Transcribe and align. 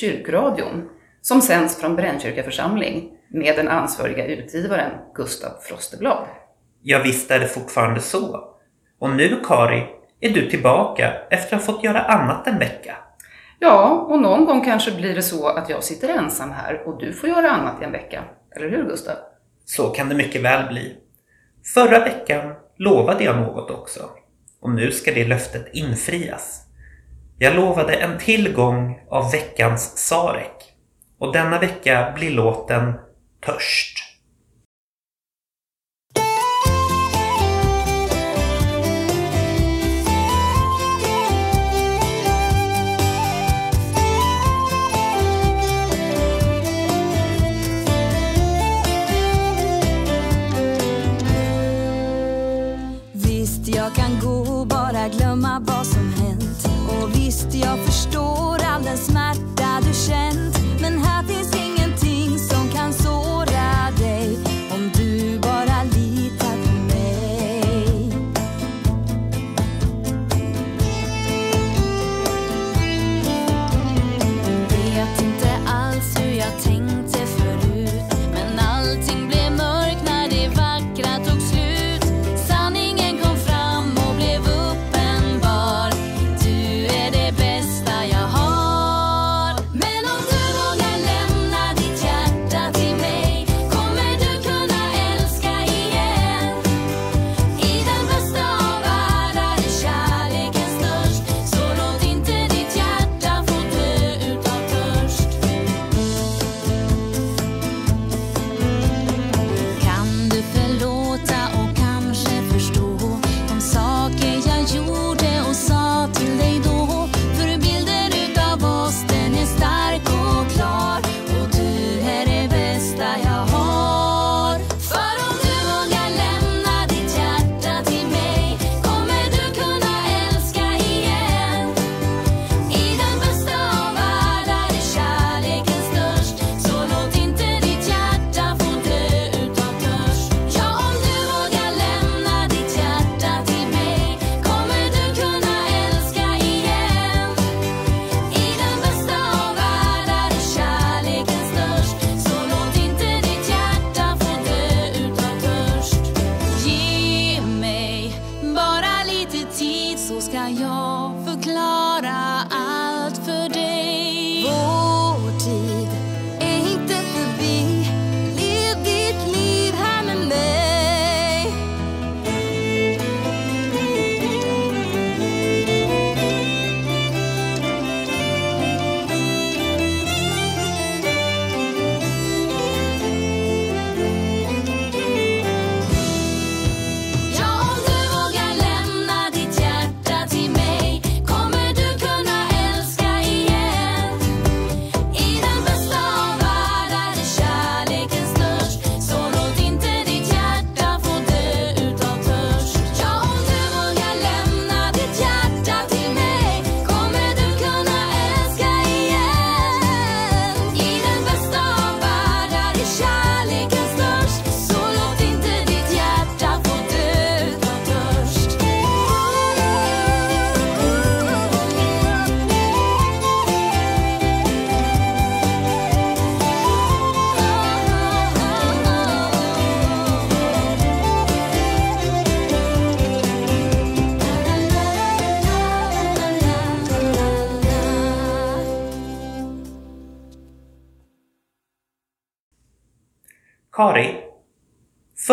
Kyrkradion 0.00 0.88
som 1.22 1.40
sänds 1.40 1.80
från 1.80 1.96
Brännkyrka 1.96 2.42
församling 2.42 3.10
med 3.28 3.56
den 3.56 3.68
ansvariga 3.68 4.26
utgivaren 4.26 4.90
Gustav 5.14 5.50
Frosteblad. 5.62 6.26
Ja, 6.82 7.00
visst 7.04 7.30
är 7.30 7.40
det 7.40 7.48
fortfarande 7.48 8.00
så. 8.00 8.48
Och 8.98 9.10
nu, 9.10 9.40
Kari, 9.44 9.86
är 10.20 10.30
du 10.30 10.50
tillbaka 10.50 11.12
efter 11.30 11.56
att 11.56 11.66
ha 11.66 11.72
fått 11.72 11.84
göra 11.84 12.00
annat 12.02 12.46
en 12.46 12.58
vecka. 12.58 12.96
Ja, 13.58 14.06
och 14.08 14.22
någon 14.22 14.44
gång 14.44 14.64
kanske 14.64 14.90
blir 14.90 15.14
det 15.14 15.22
så 15.22 15.48
att 15.48 15.68
jag 15.68 15.84
sitter 15.84 16.08
ensam 16.08 16.50
här 16.50 16.82
och 16.86 16.98
du 17.00 17.12
får 17.12 17.28
göra 17.28 17.50
annat 17.50 17.82
i 17.82 17.84
en 17.84 17.92
vecka. 17.92 18.24
Eller 18.56 18.70
hur, 18.70 18.84
Gustav? 18.84 19.16
Så 19.64 19.88
kan 19.88 20.08
det 20.08 20.14
mycket 20.14 20.42
väl 20.42 20.68
bli. 20.68 20.96
Förra 21.74 21.98
veckan 21.98 22.54
lovade 22.76 23.24
jag 23.24 23.36
något 23.36 23.70
också. 23.70 24.00
Och 24.60 24.70
nu 24.70 24.90
ska 24.90 25.12
det 25.12 25.28
löftet 25.28 25.66
infrias. 25.72 26.65
Jag 27.38 27.54
lovade 27.54 27.94
en 27.94 28.18
tillgång 28.18 29.00
av 29.10 29.30
veckans 29.32 29.98
Sarek. 29.98 30.72
Och 31.18 31.32
denna 31.32 31.58
vecka 31.58 32.12
blir 32.14 32.30
låten 32.30 32.92
Törst. 33.46 34.05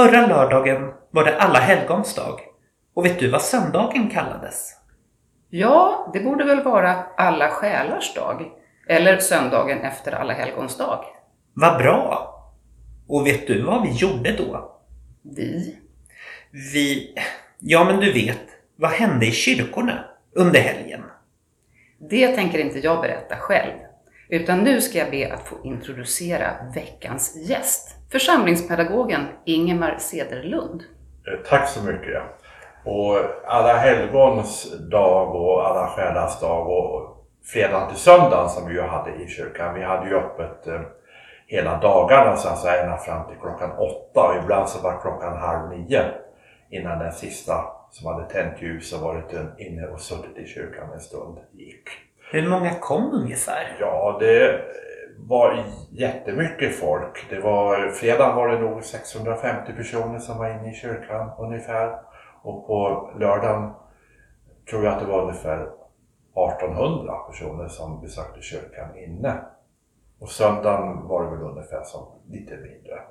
Förra 0.03 0.27
lördagen 0.27 0.93
var 1.11 1.25
det 1.25 1.37
alla 1.37 1.59
helgons 1.59 2.15
dag. 2.15 2.39
Och 2.93 3.05
vet 3.05 3.19
du 3.19 3.29
vad 3.29 3.41
söndagen 3.41 4.09
kallades? 4.09 4.71
Ja, 5.49 6.09
det 6.13 6.19
borde 6.19 6.43
väl 6.43 6.63
vara 6.63 7.03
alla 7.17 7.49
själars 7.49 8.13
dag. 8.13 8.51
Eller 8.87 9.17
söndagen 9.17 9.81
efter 9.81 10.11
alla 10.11 10.33
helgons 10.33 10.77
dag. 10.77 11.05
Vad 11.53 11.77
bra! 11.77 12.29
Och 13.07 13.27
vet 13.27 13.47
du 13.47 13.61
vad 13.61 13.83
vi 13.83 13.91
gjorde 13.91 14.31
då? 14.31 14.79
Vi? 15.21 15.77
Vi... 16.73 17.15
Ja, 17.59 17.83
men 17.83 17.99
du 17.99 18.13
vet, 18.13 18.47
vad 18.75 18.91
hände 18.91 19.25
i 19.25 19.31
kyrkorna 19.31 20.05
under 20.35 20.59
helgen? 20.59 21.03
Det 22.09 22.27
tänker 22.27 22.59
inte 22.59 22.79
jag 22.79 23.01
berätta 23.01 23.35
själv. 23.35 23.79
Utan 24.29 24.59
nu 24.59 24.81
ska 24.81 24.97
jag 24.97 25.11
be 25.11 25.33
att 25.33 25.47
få 25.47 25.55
introducera 25.63 26.51
veckans 26.75 27.35
gäst. 27.49 28.02
Församlingspedagogen 28.13 29.27
Ingemar 29.45 29.95
Sederlund. 29.99 30.83
Eh, 31.27 31.49
Tack 31.49 31.69
så 31.69 31.83
mycket. 31.83 32.21
Och 32.85 33.17
alla 33.45 33.73
helgons 33.73 34.79
dag 34.91 35.35
och 35.35 35.67
alla 35.67 35.87
själars 35.87 36.39
dag 36.39 36.69
och 36.69 37.25
fredagen 37.45 37.89
till 37.89 37.97
söndagen 37.97 38.49
som 38.49 38.67
vi 38.67 38.73
ju 38.73 38.81
hade 38.81 39.11
i 39.11 39.27
kyrkan. 39.27 39.75
Vi 39.75 39.83
hade 39.83 40.09
ju 40.09 40.15
öppet 40.15 40.67
eh, 40.67 40.81
hela 41.47 41.77
dagarna 41.77 42.35
så 42.35 42.49
alltså 42.49 42.67
ända 42.67 42.97
fram 42.97 43.27
till 43.27 43.37
klockan 43.41 43.71
åtta 43.71 44.21
och 44.29 44.43
ibland 44.43 44.69
så 44.69 44.83
var 44.83 45.01
klockan 45.01 45.37
halv 45.37 45.69
nio 45.69 46.05
innan 46.69 46.99
den 46.99 47.13
sista 47.13 47.65
som 47.91 48.13
hade 48.13 48.29
tänt 48.29 48.61
ljus 48.61 48.93
och 48.93 49.01
varit 49.01 49.33
inne 49.57 49.87
och 49.87 49.99
suttit 49.99 50.37
i 50.37 50.47
kyrkan 50.47 50.89
en 50.93 50.99
stund 50.99 51.37
gick. 51.51 51.89
Hur 52.31 52.49
många 52.49 52.73
kom 52.79 53.11
ungefär? 53.13 53.77
Ja, 53.79 54.17
det 54.19 54.61
var 55.17 55.63
jättemycket 55.91 56.75
folk. 56.75 57.25
Det 57.29 57.39
var, 57.39 57.89
fredagen 57.89 58.35
var 58.35 58.47
det 58.47 58.59
nog 58.59 58.83
650 58.83 59.73
personer 59.73 60.19
som 60.19 60.37
var 60.37 60.49
inne 60.49 60.71
i 60.71 60.73
kyrkan 60.73 61.31
ungefär. 61.39 61.99
Och 62.41 62.67
på 62.67 63.09
lördagen 63.19 63.71
tror 64.69 64.83
jag 64.83 64.93
att 64.93 64.99
det 64.99 65.05
var 65.05 65.21
ungefär 65.21 65.67
1800 66.33 67.13
personer 67.13 67.67
som 67.67 68.01
besökte 68.01 68.41
kyrkan 68.41 68.97
inne. 68.97 69.41
Och 70.19 70.29
söndagen 70.29 71.07
var 71.07 71.23
det 71.23 71.29
väl 71.29 71.41
ungefär 71.41 71.83
som 71.83 72.05
lite 72.27 72.51
mindre. 72.51 73.01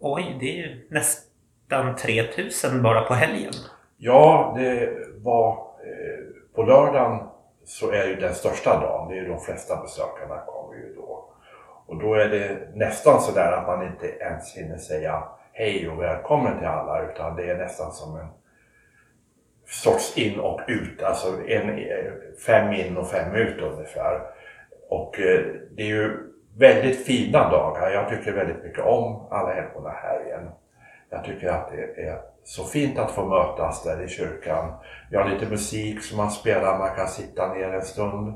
Oj, 0.00 0.36
det 0.40 0.46
är 0.46 0.56
ju 0.56 0.88
nästan 0.90 1.96
3000 1.96 2.82
bara 2.82 3.00
på 3.00 3.14
helgen. 3.14 3.52
Ja, 3.96 4.54
det 4.58 4.90
var 5.22 5.50
eh, 5.50 6.54
på 6.54 6.62
lördagen 6.62 7.28
så 7.64 7.90
är 7.90 8.06
ju 8.06 8.16
den 8.16 8.34
största 8.34 8.80
dagen. 8.80 9.08
Det 9.08 9.14
är 9.14 9.22
ju 9.22 9.28
de 9.28 9.40
flesta 9.40 9.82
besökarna 9.82 10.40
kommer 10.46 10.76
ju 10.76 10.94
då. 10.94 11.30
Och 11.88 11.96
då 11.96 12.14
är 12.14 12.28
det 12.28 12.58
nästan 12.74 13.20
sådär 13.20 13.52
att 13.52 13.66
man 13.66 13.86
inte 13.86 14.06
ens 14.06 14.56
hinner 14.56 14.78
säga 14.78 15.22
hej 15.52 15.88
och 15.88 16.02
välkommen 16.02 16.58
till 16.58 16.66
alla 16.66 17.02
utan 17.02 17.36
det 17.36 17.50
är 17.50 17.58
nästan 17.58 17.92
som 17.92 18.16
en 18.16 18.28
sorts 19.66 20.18
in 20.18 20.40
och 20.40 20.60
ut, 20.68 21.02
alltså 21.02 21.28
en, 21.48 21.78
fem 22.46 22.72
in 22.72 22.96
och 22.96 23.10
fem 23.10 23.34
ut 23.34 23.60
ungefär. 23.60 24.20
Och 24.88 25.20
eh, 25.20 25.44
det 25.70 25.82
är 25.82 25.86
ju 25.86 26.16
väldigt 26.58 27.06
fina 27.06 27.50
dagar. 27.50 27.90
Jag 27.90 28.08
tycker 28.08 28.32
väldigt 28.32 28.64
mycket 28.64 28.84
om 28.84 29.26
alla 29.30 29.54
helgona 29.54 29.90
helgen. 29.90 30.50
Jag 31.10 31.24
tycker 31.24 31.48
att 31.48 31.70
det 31.70 32.02
är 32.02 32.20
så 32.44 32.64
fint 32.64 32.98
att 32.98 33.10
få 33.10 33.26
mötas 33.26 33.82
där 33.82 34.04
i 34.04 34.08
kyrkan. 34.08 34.72
Vi 35.10 35.16
har 35.16 35.28
lite 35.28 35.50
musik 35.50 36.02
som 36.02 36.16
man 36.16 36.30
spelar, 36.30 36.78
man 36.78 36.96
kan 36.96 37.08
sitta 37.08 37.54
ner 37.54 37.68
en 37.68 37.82
stund 37.82 38.34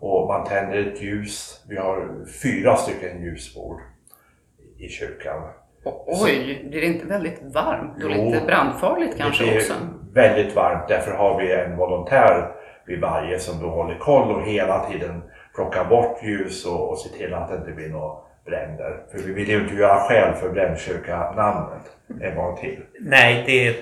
och 0.00 0.26
man 0.28 0.44
tänder 0.46 0.78
ett 0.78 1.02
ljus. 1.02 1.64
Vi 1.68 1.76
har 1.76 2.08
fyra 2.42 2.76
stycken 2.76 3.22
ljusbord 3.22 3.80
i 4.78 4.88
kyrkan. 4.88 5.42
Oj, 6.06 6.66
blir 6.70 6.80
det 6.80 6.86
inte 6.86 7.06
väldigt 7.06 7.42
varmt 7.54 8.04
och 8.04 8.10
Jo, 8.10 8.24
lite 8.24 8.46
brandfarligt 8.46 9.16
kanske 9.18 9.44
det 9.44 9.50
är 9.50 9.56
också? 9.56 9.74
väldigt 10.12 10.54
varmt, 10.56 10.88
därför 10.88 11.10
har 11.12 11.40
vi 11.40 11.52
en 11.52 11.76
volontär 11.76 12.50
vid 12.86 13.00
varje 13.00 13.38
som 13.38 13.60
då 13.62 13.68
håller 13.70 13.98
koll 13.98 14.30
och 14.36 14.42
hela 14.42 14.90
tiden 14.90 15.22
plockar 15.54 15.84
bort 15.84 16.22
ljus 16.22 16.66
och, 16.66 16.90
och 16.90 16.98
ser 16.98 17.18
till 17.18 17.34
att 17.34 17.48
det 17.48 17.56
inte 17.56 17.70
blir 17.72 17.88
några 17.88 18.14
bränder. 18.44 19.02
För 19.10 19.18
vi 19.18 19.32
vill 19.32 19.48
ju 19.48 19.60
inte 19.62 19.74
göra 19.74 20.00
skäl 20.00 20.34
för 20.34 20.50
Brännkyrka-namnet 20.50 21.82
en 22.20 22.36
gång 22.36 22.56
till. 22.56 22.78
Nej, 23.00 23.44
det, 23.46 23.76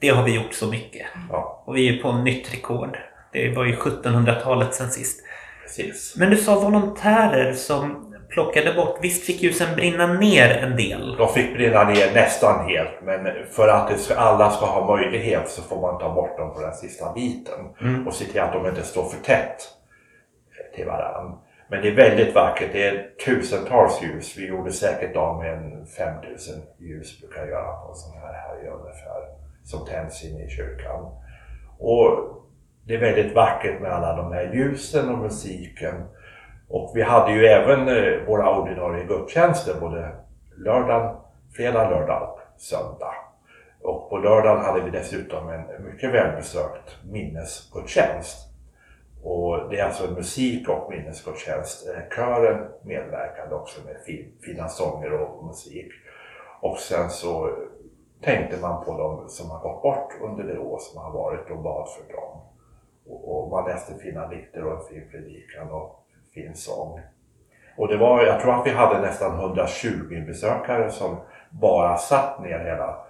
det 0.00 0.08
har 0.16 0.24
vi 0.24 0.34
gjort 0.36 0.52
så 0.54 0.66
mycket. 0.70 1.06
Ja, 1.30 1.62
Och 1.66 1.76
vi 1.76 1.98
är 1.98 2.02
på 2.02 2.12
nytt 2.12 2.54
rekord. 2.54 2.98
Det 3.32 3.50
var 3.56 3.64
ju 3.64 3.74
1700-talet 3.76 4.74
sen 4.74 4.90
sist. 4.90 5.20
Precis. 5.62 6.14
Men 6.16 6.30
du 6.30 6.36
sa 6.36 6.60
volontärer 6.60 7.52
som 7.52 8.08
plockade 8.30 8.72
bort. 8.74 8.98
Visst 9.02 9.24
fick 9.26 9.42
ljusen 9.42 9.74
brinna 9.76 10.06
ner 10.06 10.56
en 10.56 10.76
del? 10.76 11.16
De 11.16 11.28
fick 11.28 11.54
brinna 11.54 11.84
ner 11.84 12.14
nästan 12.14 12.68
helt, 12.68 13.02
men 13.02 13.28
för 13.50 13.68
att 13.68 14.10
alla 14.16 14.50
ska 14.50 14.66
ha 14.66 14.96
möjlighet 14.96 15.48
så 15.48 15.62
får 15.62 15.80
man 15.80 15.98
ta 16.00 16.14
bort 16.14 16.38
dem 16.38 16.54
på 16.54 16.60
den 16.60 16.74
sista 16.74 17.12
biten 17.12 17.54
Mm. 17.80 18.06
och 18.08 18.14
se 18.14 18.24
till 18.24 18.40
att 18.40 18.52
de 18.52 18.66
inte 18.66 18.82
står 18.82 19.04
för 19.08 19.24
tätt 19.24 19.68
till 20.74 20.86
varandra. 20.86 21.38
Men 21.68 21.82
det 21.82 21.88
är 21.88 21.94
väldigt 21.94 22.34
vackert. 22.34 22.68
Det 22.72 22.86
är 22.88 23.08
tusentals 23.24 24.02
ljus. 24.02 24.34
Vi 24.38 24.46
gjorde 24.46 24.72
säkert 24.72 25.16
av 25.16 25.38
med 25.38 25.52
en 25.54 25.86
5000 25.86 26.54
ljus 26.78 27.20
brukar 27.20 27.40
jag 27.40 27.48
göra 27.48 27.72
på 27.76 27.88
en 27.88 27.94
sån 27.94 28.18
här 28.20 28.32
helg 28.32 28.68
ungefär. 28.68 29.20
Som 29.64 29.86
tänds 29.86 30.24
inne 30.24 30.44
i 30.44 30.48
kyrkan. 30.48 31.04
Och 31.78 32.08
det 32.84 32.94
är 32.94 33.00
väldigt 33.00 33.34
vackert 33.34 33.80
med 33.80 33.92
alla 33.92 34.16
de 34.16 34.32
här 34.32 34.54
ljusen 34.54 35.08
och 35.08 35.18
musiken. 35.18 35.94
Och 36.68 36.92
vi 36.94 37.02
hade 37.02 37.32
ju 37.32 37.46
även 37.46 37.88
eh, 37.88 38.26
våra 38.26 38.60
ordinarie 38.60 39.04
gudstjänster 39.04 39.74
både 39.80 40.12
lördagen, 40.56 41.16
fredag, 41.56 41.90
lördag 41.90 42.22
och 42.22 42.60
söndag. 42.60 43.14
Och 43.82 44.10
på 44.10 44.18
lördagen 44.18 44.64
hade 44.64 44.80
vi 44.80 44.90
dessutom 44.90 45.48
en 45.48 45.84
mycket 45.84 46.14
välbesökt 46.14 46.96
minnesgudstjänst. 47.10 48.48
Och 49.22 49.70
det 49.70 49.78
är 49.78 49.84
alltså 49.84 50.06
en 50.06 50.14
musik 50.14 50.68
och 50.68 50.90
minnesgudstjänst. 50.90 51.88
Eh, 51.88 52.16
kören 52.16 52.68
medverkade 52.82 53.54
också 53.54 53.80
med 53.86 53.96
fina 54.42 54.68
sånger 54.68 55.12
och 55.12 55.44
musik. 55.44 55.92
Och 56.60 56.78
sen 56.78 57.10
så 57.10 57.50
tänkte 58.24 58.60
man 58.60 58.84
på 58.84 58.98
dem 58.98 59.28
som 59.28 59.50
har 59.50 59.58
gått 59.58 59.82
bort 59.82 60.12
under 60.20 60.44
det 60.44 60.58
år 60.58 60.78
som 60.78 61.02
har 61.02 61.12
varit 61.12 61.50
och 61.50 61.62
bad 61.62 61.88
för 61.88 62.12
dem. 62.12 62.51
Och, 63.06 63.42
och 63.42 63.50
man 63.50 63.64
läste 63.64 63.94
fina 63.94 64.28
dikter 64.28 64.64
och 64.64 64.72
en 64.72 64.88
fin 64.88 65.08
predikan 65.10 65.70
och 65.70 66.04
fin 66.34 66.54
sång. 66.54 67.00
Och 67.76 67.88
det 67.88 67.96
var, 67.96 68.22
jag 68.22 68.40
tror 68.40 68.60
att 68.60 68.66
vi 68.66 68.70
hade 68.70 69.00
nästan 69.00 69.38
120 69.38 70.24
besökare 70.26 70.90
som 70.90 71.16
bara 71.50 71.96
satt 71.96 72.42
ner 72.42 72.58
hela, 72.58 73.06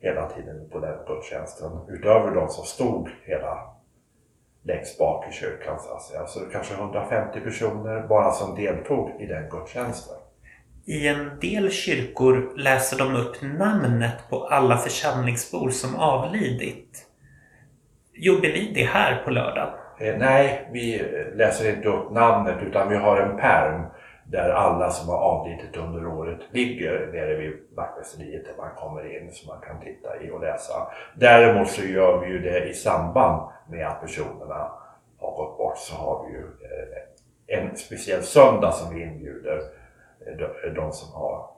hela 0.00 0.28
tiden 0.28 0.68
på 0.70 0.78
den 0.78 0.98
gudstjänsten. 1.06 1.70
Utöver 1.88 2.34
de 2.34 2.48
som 2.48 2.64
stod 2.64 3.08
hela 3.24 3.70
längst 4.62 4.98
bak 4.98 5.26
i 5.30 5.32
kyrkan 5.32 5.80
så 5.80 5.94
att 5.94 6.02
säga. 6.02 6.26
Så 6.26 6.40
kanske 6.40 6.74
150 6.74 7.40
personer 7.40 8.06
bara 8.08 8.32
som 8.32 8.54
deltog 8.54 9.20
i 9.20 9.26
den 9.26 9.50
gudstjänsten. 9.50 10.16
I 10.84 11.08
en 11.08 11.38
del 11.40 11.70
kyrkor 11.70 12.52
läser 12.56 12.98
de 12.98 13.16
upp 13.16 13.42
namnet 13.42 14.14
på 14.30 14.46
alla 14.46 14.76
församlingsbor 14.76 15.70
som 15.70 15.96
avlidit. 15.96 17.06
Gjorde 18.22 18.48
vi 18.48 18.72
det 18.74 18.84
här 18.84 19.22
på 19.24 19.30
lördag? 19.30 19.68
Eh, 20.00 20.16
nej, 20.18 20.68
vi 20.72 21.00
eh, 21.00 21.36
läser 21.36 21.76
inte 21.76 21.88
upp 21.88 22.10
namnet 22.10 22.56
utan 22.62 22.88
vi 22.88 22.96
har 22.96 23.20
en 23.20 23.36
perm 23.36 23.82
där 24.24 24.50
alla 24.50 24.90
som 24.90 25.08
har 25.08 25.18
avlidit 25.18 25.76
under 25.76 26.06
året 26.06 26.38
ligger 26.50 27.06
nere 27.12 27.34
vid 27.34 27.52
vaktmästeriet 27.76 28.44
där 28.44 28.54
man 28.56 28.74
kommer 28.76 29.16
in 29.16 29.32
så 29.32 29.46
man 29.46 29.60
kan 29.60 29.80
titta 29.80 30.22
i 30.22 30.30
och 30.30 30.40
läsa. 30.40 30.72
Däremot 31.14 31.68
så 31.68 31.82
gör 31.82 32.18
vi 32.18 32.26
ju 32.26 32.38
det 32.38 32.68
i 32.68 32.74
samband 32.74 33.50
med 33.68 33.86
att 33.86 34.00
personerna 34.00 34.70
har 35.18 35.36
gått 35.36 35.58
bort 35.58 35.78
så 35.78 35.96
har 35.96 36.26
vi 36.26 36.32
ju 36.32 36.44
eh, 36.44 37.60
en 37.60 37.76
speciell 37.76 38.22
söndag 38.22 38.72
som 38.72 38.94
vi 38.94 39.02
inbjuder 39.02 39.60
eh, 40.26 40.72
de 40.72 40.92
som 40.92 41.20
har 41.20 41.50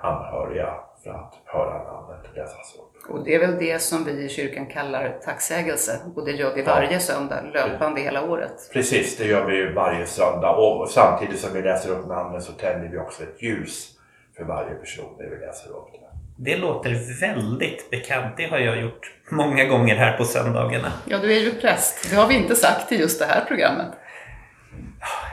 anhöriga 0.00 0.74
för 1.04 1.10
att 1.10 1.34
höra 1.44 1.92
namnet 1.92 2.36
läsas 2.36 2.74
upp. 2.74 3.10
Och 3.10 3.24
det 3.24 3.34
är 3.34 3.38
väl 3.38 3.58
det 3.58 3.82
som 3.82 4.04
vi 4.04 4.24
i 4.24 4.28
kyrkan 4.28 4.66
kallar 4.66 5.18
tacksägelse 5.24 6.00
och 6.16 6.24
det 6.24 6.32
gör 6.32 6.54
vi 6.54 6.62
varje 6.62 7.00
söndag 7.00 7.42
löpande 7.54 8.00
hela 8.00 8.22
året. 8.22 8.70
Precis, 8.72 9.16
det 9.16 9.24
gör 9.24 9.44
vi 9.44 9.56
ju 9.56 9.72
varje 9.72 10.06
söndag 10.06 10.50
och 10.50 10.88
samtidigt 10.88 11.40
som 11.40 11.52
vi 11.54 11.62
läser 11.62 11.90
upp 11.90 12.06
namnen 12.08 12.42
så 12.42 12.52
tänder 12.52 12.88
vi 12.88 12.98
också 12.98 13.22
ett 13.22 13.42
ljus 13.42 13.88
för 14.36 14.44
varje 14.44 14.74
person 14.74 15.16
när 15.18 15.26
vi 15.26 15.46
läser 15.46 15.70
upp 15.70 15.92
det. 15.92 16.00
Det 16.42 16.56
låter 16.56 17.20
väldigt 17.20 17.90
bekant. 17.90 18.36
Det 18.36 18.46
har 18.46 18.58
jag 18.58 18.80
gjort 18.80 19.12
många 19.30 19.64
gånger 19.64 19.96
här 19.96 20.16
på 20.18 20.24
söndagarna. 20.24 20.92
Ja, 21.06 21.18
du 21.18 21.36
är 21.36 21.40
ju 21.40 21.50
präst. 21.54 22.10
Det 22.10 22.16
har 22.16 22.26
vi 22.28 22.34
inte 22.34 22.56
sagt 22.56 22.92
i 22.92 22.96
just 22.96 23.18
det 23.18 23.26
här 23.26 23.44
programmet. 23.44 23.88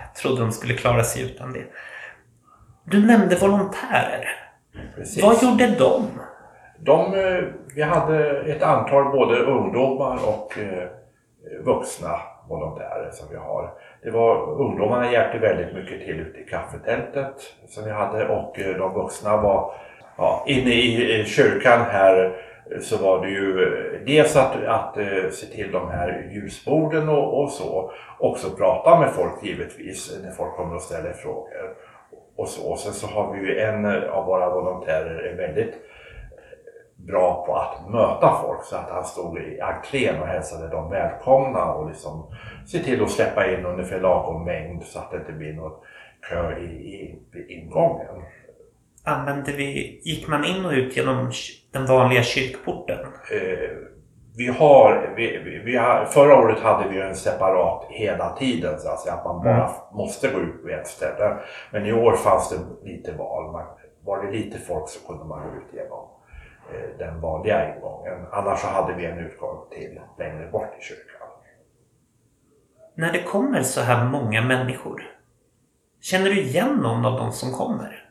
Jag 0.06 0.16
trodde 0.16 0.42
de 0.42 0.52
skulle 0.52 0.74
klara 0.74 1.04
sig 1.04 1.24
utan 1.24 1.54
det. 1.54 1.64
Du 2.84 3.06
nämnde 3.06 3.36
volontärer. 3.36 4.47
Precis. 4.96 5.24
Vad 5.24 5.44
gjorde 5.44 5.68
de? 5.68 6.08
De, 6.80 7.14
eh, 7.14 7.44
vi 7.76 7.82
hade 7.82 8.40
ett 8.40 8.64
antal 8.64 9.12
både 9.12 9.40
ungdomar 9.40 10.20
och 10.28 10.58
eh, 10.58 10.88
vuxna 11.64 12.20
volontärer 12.50 13.10
som 13.12 13.28
vi 13.32 13.38
har. 13.38 13.74
Det 14.04 14.12
var, 14.12 14.62
ungdomarna 14.62 15.12
hjälpte 15.12 15.38
väldigt 15.38 15.74
mycket 15.74 16.06
till 16.06 16.20
ute 16.20 16.40
i 16.40 16.44
kaffetältet 16.44 17.36
som 17.68 17.84
vi 17.84 17.92
hade 17.92 18.28
och 18.28 18.60
eh, 18.60 18.78
de 18.78 18.94
vuxna 18.94 19.38
var 19.38 19.74
ja, 20.18 20.44
inne 20.48 20.74
i 20.74 21.24
kyrkan 21.28 21.82
här 21.82 22.44
så 22.82 22.98
var 22.98 23.26
det 23.26 23.30
ju 23.30 24.04
dels 24.06 24.36
att, 24.36 24.64
att 24.66 24.98
se 25.32 25.46
till 25.46 25.72
de 25.72 25.90
här 25.90 26.30
ljusborden 26.32 27.10
och, 27.10 27.44
och 27.44 27.50
så. 27.50 27.92
Också 28.20 28.50
prata 28.50 29.00
med 29.00 29.14
folk 29.14 29.44
givetvis 29.44 30.20
när 30.24 30.32
folk 30.32 30.56
kommer 30.56 30.76
och 30.76 30.82
ställer 30.82 31.14
frågor. 31.14 31.76
Och 32.38 32.48
så. 32.48 32.72
Och 32.72 32.80
sen 32.80 32.94
så 32.94 33.08
har 33.08 33.34
vi 33.34 33.40
ju 33.40 33.60
en 33.60 33.86
av 34.10 34.26
våra 34.26 34.50
volontärer 34.50 35.20
är 35.20 35.38
väldigt 35.38 35.74
bra 36.96 37.46
på 37.46 37.56
att 37.56 37.92
möta 37.92 38.42
folk 38.42 38.64
så 38.64 38.76
att 38.76 38.90
han 38.90 39.06
stod 39.06 39.38
i 39.38 39.60
entrén 39.60 40.22
och 40.22 40.28
hälsade 40.28 40.68
dem 40.68 40.90
välkomna 40.90 41.74
och 41.74 41.90
liksom 41.90 42.36
se 42.68 42.80
till 42.80 43.04
att 43.04 43.12
släppa 43.12 43.52
in 43.52 43.66
ungefär 43.66 44.00
lagom 44.00 44.46
mängd 44.46 44.84
så 44.84 45.00
att 45.00 45.12
det 45.12 45.18
inte 45.18 45.32
blir 45.32 45.54
någon 45.54 45.72
kö 46.30 46.60
i, 46.60 46.66
i, 46.66 47.20
vid 47.32 47.50
ingången. 47.50 48.24
Använde 49.04 49.52
vi, 49.52 50.02
gick 50.04 50.28
man 50.28 50.46
in 50.46 50.66
och 50.66 50.72
ut 50.72 50.98
genom 50.98 51.32
den 51.72 51.86
vanliga 51.86 52.24
kyrkporten? 52.24 53.00
Eh, 53.32 53.70
vi 54.38 54.48
har, 54.48 55.14
vi, 55.16 55.38
vi, 55.38 55.60
vi 55.60 55.78
har, 55.78 56.06
förra 56.06 56.36
året 56.36 56.60
hade 56.60 56.90
vi 56.90 57.02
en 57.02 57.16
separat 57.16 57.86
hela 57.90 58.30
tiden 58.30 58.80
så 58.80 58.90
att, 58.90 59.00
säga, 59.00 59.16
att 59.16 59.26
man 59.26 59.44
bara 59.44 59.72
måste 59.92 60.28
gå 60.28 60.40
ut 60.40 60.64
på 60.64 60.70
ett 60.70 60.88
ställe. 60.88 61.38
Men 61.72 61.86
i 61.86 61.94
år 61.94 62.16
fanns 62.16 62.50
det 62.50 62.90
lite 62.90 63.12
val. 63.12 63.52
Man, 63.52 63.66
var 64.04 64.24
det 64.24 64.32
lite 64.32 64.60
folk 64.60 64.90
så 64.90 65.08
kunde 65.08 65.26
man 65.26 65.40
gå 65.40 65.58
ut 65.58 65.74
genom 65.74 66.08
eh, 66.74 66.98
den 66.98 67.22
vanliga 67.22 67.76
ingången. 67.76 68.26
Annars 68.32 68.60
så 68.60 68.68
hade 68.68 68.94
vi 68.94 69.06
en 69.06 69.20
utgång 69.20 69.58
till 69.72 70.00
längre 70.18 70.48
bort 70.52 70.74
i 70.80 70.84
kyrkan. 70.84 71.28
när 72.96 73.12
det 73.12 73.24
kommer 73.24 73.62
så 73.62 73.82
här 73.82 74.06
många 74.06 74.42
människor, 74.42 75.04
känner 76.02 76.30
du 76.30 76.42
igen 76.42 76.80
någon 76.84 77.06
av 77.06 77.20
de 77.20 77.32
som 77.32 77.52
kommer? 77.52 78.10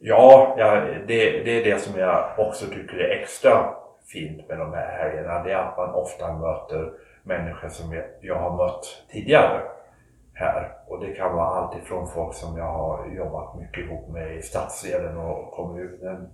Ja, 0.00 0.54
ja 0.58 0.74
det, 1.06 1.44
det 1.44 1.50
är 1.50 1.64
det 1.64 1.80
som 1.80 2.00
jag 2.00 2.38
också 2.38 2.66
tycker 2.66 2.96
är 2.96 3.22
extra 3.22 3.85
fint 4.12 4.48
med 4.48 4.58
de 4.58 4.72
här 4.72 4.98
helgerna. 4.98 5.42
Det 5.42 5.52
är 5.52 5.56
att 5.56 5.76
man 5.76 5.94
ofta 5.94 6.32
möter 6.32 6.92
människor 7.22 7.68
som 7.68 7.92
jag, 7.92 8.04
jag 8.20 8.38
har 8.38 8.56
mött 8.56 9.04
tidigare 9.12 9.62
här. 10.34 10.72
Och 10.86 11.00
det 11.00 11.14
kan 11.14 11.36
vara 11.36 11.46
allt 11.46 11.76
ifrån 11.76 12.08
folk 12.08 12.34
som 12.34 12.58
jag 12.58 12.72
har 12.72 13.06
jobbat 13.06 13.56
mycket 13.56 13.84
ihop 13.84 14.08
med 14.08 14.36
i 14.36 14.42
stadsdelen 14.42 15.16
och 15.16 15.50
kommunen. 15.50 16.28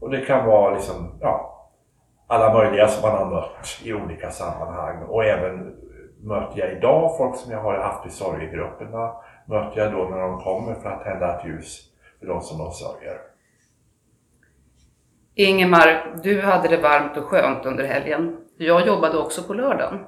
Och 0.00 0.10
det 0.10 0.20
kan 0.20 0.46
vara 0.46 0.74
liksom, 0.74 1.18
ja, 1.20 1.66
alla 2.26 2.54
möjliga 2.54 2.88
som 2.88 3.10
man 3.10 3.18
har 3.18 3.30
mött 3.30 3.80
i 3.84 3.94
olika 3.94 4.30
sammanhang. 4.30 5.02
Och 5.02 5.24
även 5.24 5.76
möter 6.20 6.58
jag 6.60 6.72
idag 6.72 7.16
folk 7.16 7.36
som 7.36 7.52
jag 7.52 7.62
har 7.62 7.78
haft 7.78 8.06
i 8.06 8.10
sorgegrupperna, 8.10 9.12
möter 9.44 9.80
jag 9.80 9.92
då 9.92 9.98
när 9.98 10.18
de 10.18 10.40
kommer 10.40 10.74
för 10.74 10.90
att 10.90 11.04
tända 11.04 11.38
ett 11.38 11.46
ljus 11.46 11.92
för 12.20 12.26
de 12.26 12.40
som 12.40 12.58
de 12.58 12.70
sörjer. 12.70 13.29
Ingemar, 15.34 16.16
du 16.22 16.40
hade 16.40 16.68
det 16.68 16.76
varmt 16.76 17.16
och 17.16 17.24
skönt 17.24 17.66
under 17.66 17.84
helgen. 17.84 18.36
Jag 18.56 18.86
jobbade 18.86 19.18
också 19.18 19.42
på 19.42 19.54
lördagen. 19.54 19.98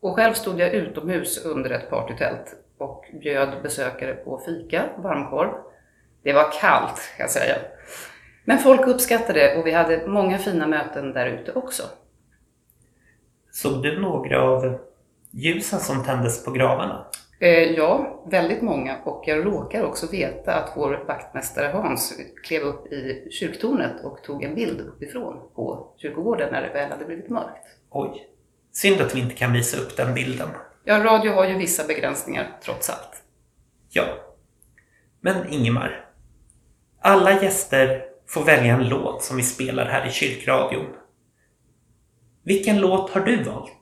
Och 0.00 0.16
själv 0.16 0.34
stod 0.34 0.60
jag 0.60 0.74
utomhus 0.74 1.44
under 1.44 1.70
ett 1.70 1.90
partytält 1.90 2.56
och 2.78 3.04
bjöd 3.20 3.62
besökare 3.62 4.14
på 4.14 4.38
fika, 4.46 4.84
varmkorv. 4.96 5.50
Det 6.22 6.32
var 6.32 6.52
kallt, 6.60 7.00
kan 7.16 7.24
jag 7.24 7.30
säga. 7.30 7.56
Men 8.44 8.58
folk 8.58 8.86
uppskattade 8.86 9.40
det 9.40 9.56
och 9.56 9.66
vi 9.66 9.72
hade 9.72 10.06
många 10.06 10.38
fina 10.38 10.66
möten 10.66 11.12
där 11.12 11.26
ute 11.26 11.52
också. 11.52 11.82
Såg 13.50 13.82
du 13.82 14.00
några 14.00 14.42
av 14.42 14.78
ljusen 15.30 15.80
som 15.80 16.04
tändes 16.04 16.44
på 16.44 16.50
gravarna? 16.50 17.06
Eh, 17.42 17.72
ja, 17.72 18.22
väldigt 18.26 18.62
många 18.62 18.98
och 19.04 19.24
jag 19.26 19.46
råkar 19.46 19.82
också 19.82 20.06
veta 20.06 20.54
att 20.54 20.72
vår 20.76 21.04
vaktmästare 21.06 21.66
Hans 21.72 22.14
klev 22.44 22.62
upp 22.62 22.92
i 22.92 23.28
kyrktornet 23.30 24.04
och 24.04 24.22
tog 24.22 24.44
en 24.44 24.54
bild 24.54 24.80
uppifrån 24.80 25.50
på 25.54 25.94
kyrkogården 25.96 26.52
när 26.52 26.62
det 26.62 26.68
väl 26.68 26.90
hade 26.90 27.04
blivit 27.04 27.28
mörkt. 27.28 27.66
Oj, 27.90 28.26
synd 28.72 29.00
att 29.00 29.14
vi 29.14 29.20
inte 29.20 29.34
kan 29.34 29.52
visa 29.52 29.80
upp 29.80 29.96
den 29.96 30.14
bilden. 30.14 30.48
Ja, 30.84 31.04
radio 31.04 31.32
har 31.32 31.48
ju 31.48 31.58
vissa 31.58 31.86
begränsningar 31.86 32.58
trots 32.64 32.90
allt. 32.90 33.22
Ja. 33.90 34.04
Men 35.20 35.52
Ingemar, 35.52 36.10
alla 37.00 37.42
gäster 37.42 38.04
får 38.28 38.44
välja 38.44 38.74
en 38.74 38.88
låt 38.88 39.22
som 39.22 39.36
vi 39.36 39.42
spelar 39.42 39.84
här 39.84 40.06
i 40.06 40.10
kyrkradion. 40.10 40.86
Vilken 42.44 42.80
låt 42.80 43.10
har 43.10 43.20
du 43.20 43.42
valt? 43.42 43.72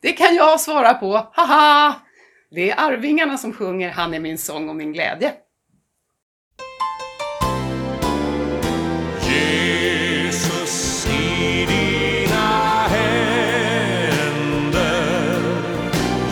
Det 0.00 0.12
kan 0.12 0.34
jag 0.34 0.60
svara 0.60 0.94
på, 0.94 1.26
haha! 1.32 1.94
Det 2.54 2.70
är 2.70 2.80
Arvingarna 2.80 3.38
som 3.38 3.52
sjunger 3.52 3.90
Han 3.90 4.14
är 4.14 4.20
min 4.20 4.38
sång 4.38 4.68
och 4.68 4.76
min 4.76 4.92
glädje. 4.92 5.32
Jesus 9.22 11.06
i 11.06 11.66
dina 11.66 12.86
händer. 12.88 14.22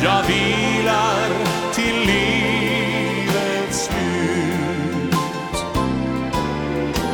Jag 0.04 0.22
vilar 0.22 1.28
till 1.74 2.00
livets 2.06 3.84
slut. 3.84 5.14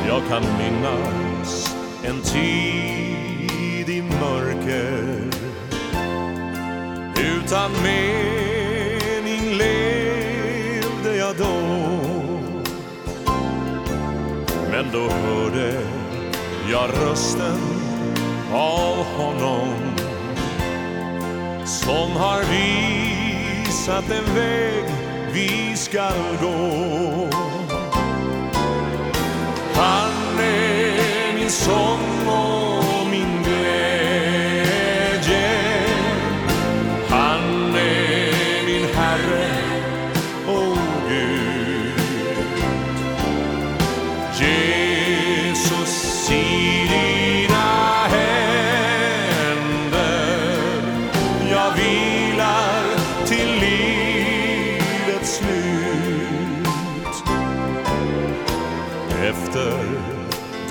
Jag 0.09 0.23
kan 0.29 0.43
minnas 0.59 1.77
en 2.05 2.23
tid 2.23 3.89
i 3.89 4.03
mörker. 4.03 5.31
Utan 7.19 7.73
mer 7.73 8.36
då 14.97 15.11
hörde 15.11 15.83
jag 16.71 16.91
rösten 17.03 17.59
av 18.53 19.05
honom 19.05 19.69
som 21.65 22.13
har 22.13 22.41
visat 22.41 24.11
en 24.11 24.35
väg 24.35 24.85
vi 25.33 25.77
skall 25.77 26.37
gå. 26.43 27.29
Han 29.75 30.39
är 30.41 31.35
min 31.35 31.51
sång 31.51 32.27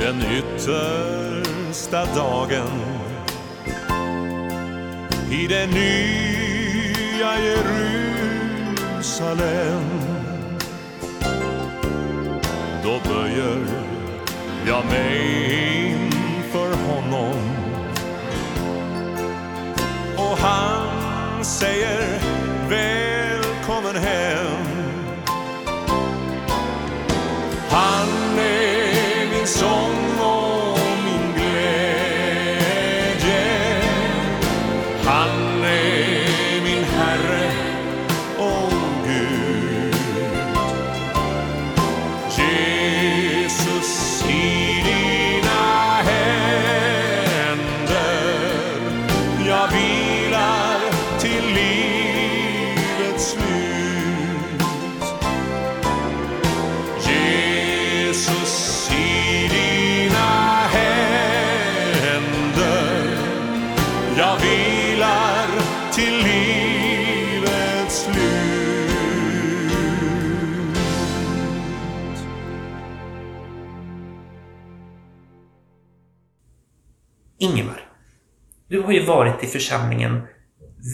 den 0.05 0.21
yttersta 0.21 2.05
dagen. 2.15 2.69
I 5.31 5.47
det 5.47 5.67
nya 5.67 7.39
Jerusalem. 8.99 9.15
Då 12.83 12.99
böjer 13.09 13.65
jag 14.67 14.85
mig 14.85 15.21
inför 15.91 16.75
honom. 16.75 17.39
Och 20.17 20.37
han 20.37 21.45
säger 21.45 22.19
välkommen 22.69 23.95
hem. 23.95 24.65
Han 27.69 28.39
är 28.39 29.29
min 29.31 29.47
son. 29.47 29.84
Han 35.15 35.63
är 35.63 36.61
min 36.63 36.83
Herre, 36.83 37.44
ju 79.05 79.11
varit 79.11 79.43
i 79.43 79.47
församlingen 79.47 80.21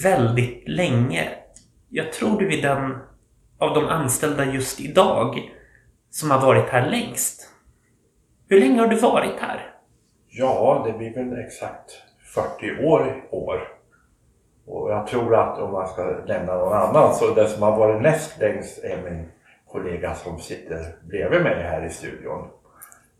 väldigt 0.03 0.63
länge. 0.67 1.29
Jag 1.89 2.13
tror 2.13 2.39
du 2.39 2.57
är 2.59 2.61
den 2.61 2.97
av 3.59 3.75
de 3.75 3.85
anställda 3.85 4.45
just 4.45 4.79
idag 4.79 5.51
som 6.09 6.31
har 6.31 6.41
varit 6.41 6.69
här 6.69 6.89
längst. 6.89 7.49
Hur 8.49 8.59
länge 8.59 8.79
har 8.81 8.87
du 8.87 8.95
varit 8.95 9.39
här? 9.39 9.73
Ja, 10.29 10.83
det 10.87 10.97
blir 10.97 11.13
väl 11.13 11.39
exakt 11.39 11.91
40 12.35 12.85
år 12.85 13.07
i 13.07 13.35
år. 13.35 13.67
Och 14.65 14.91
jag 14.91 15.07
tror 15.07 15.35
att 15.35 15.59
om 15.59 15.71
man 15.71 15.87
ska 15.87 16.03
nämna 16.27 16.55
någon 16.55 16.73
annan 16.73 17.13
så 17.13 17.33
den 17.33 17.49
som 17.49 17.63
har 17.63 17.77
varit 17.77 18.01
näst 18.01 18.39
längst 18.39 18.83
är 18.83 19.01
min 19.03 19.25
kollega 19.67 20.15
som 20.15 20.39
sitter 20.39 20.85
bredvid 21.09 21.41
mig 21.41 21.63
här 21.63 21.85
i 21.85 21.89
studion. 21.89 22.47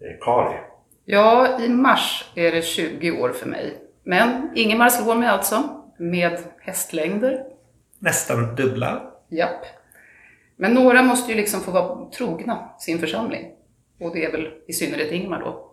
eh, 0.02 0.18
Kari. 0.22 0.58
Ja, 1.06 1.60
i 1.60 1.70
mars 1.70 2.32
är 2.36 2.52
det 2.52 2.62
20 2.62 3.12
år 3.12 3.30
för 3.30 3.50
mig. 3.50 3.78
Men 4.04 4.52
Ingemar 4.56 4.90
slår 4.90 5.16
mig 5.16 5.28
alltså, 5.28 5.64
med 5.98 6.40
hästlängder. 6.60 7.44
Nästan 8.00 8.56
dubbla. 8.56 9.02
Japp. 9.30 9.66
Men 10.56 10.74
några 10.74 11.02
måste 11.02 11.32
ju 11.32 11.38
liksom 11.38 11.62
få 11.62 11.72
vara 11.72 12.10
trogna 12.10 12.70
sin 12.80 13.00
församling. 13.00 13.52
Och 14.00 14.14
det 14.14 14.26
är 14.26 14.32
väl 14.32 14.54
i 14.68 14.74
synnerhet 14.74 15.12
Ingemar 15.12 15.40
då. 15.40 15.68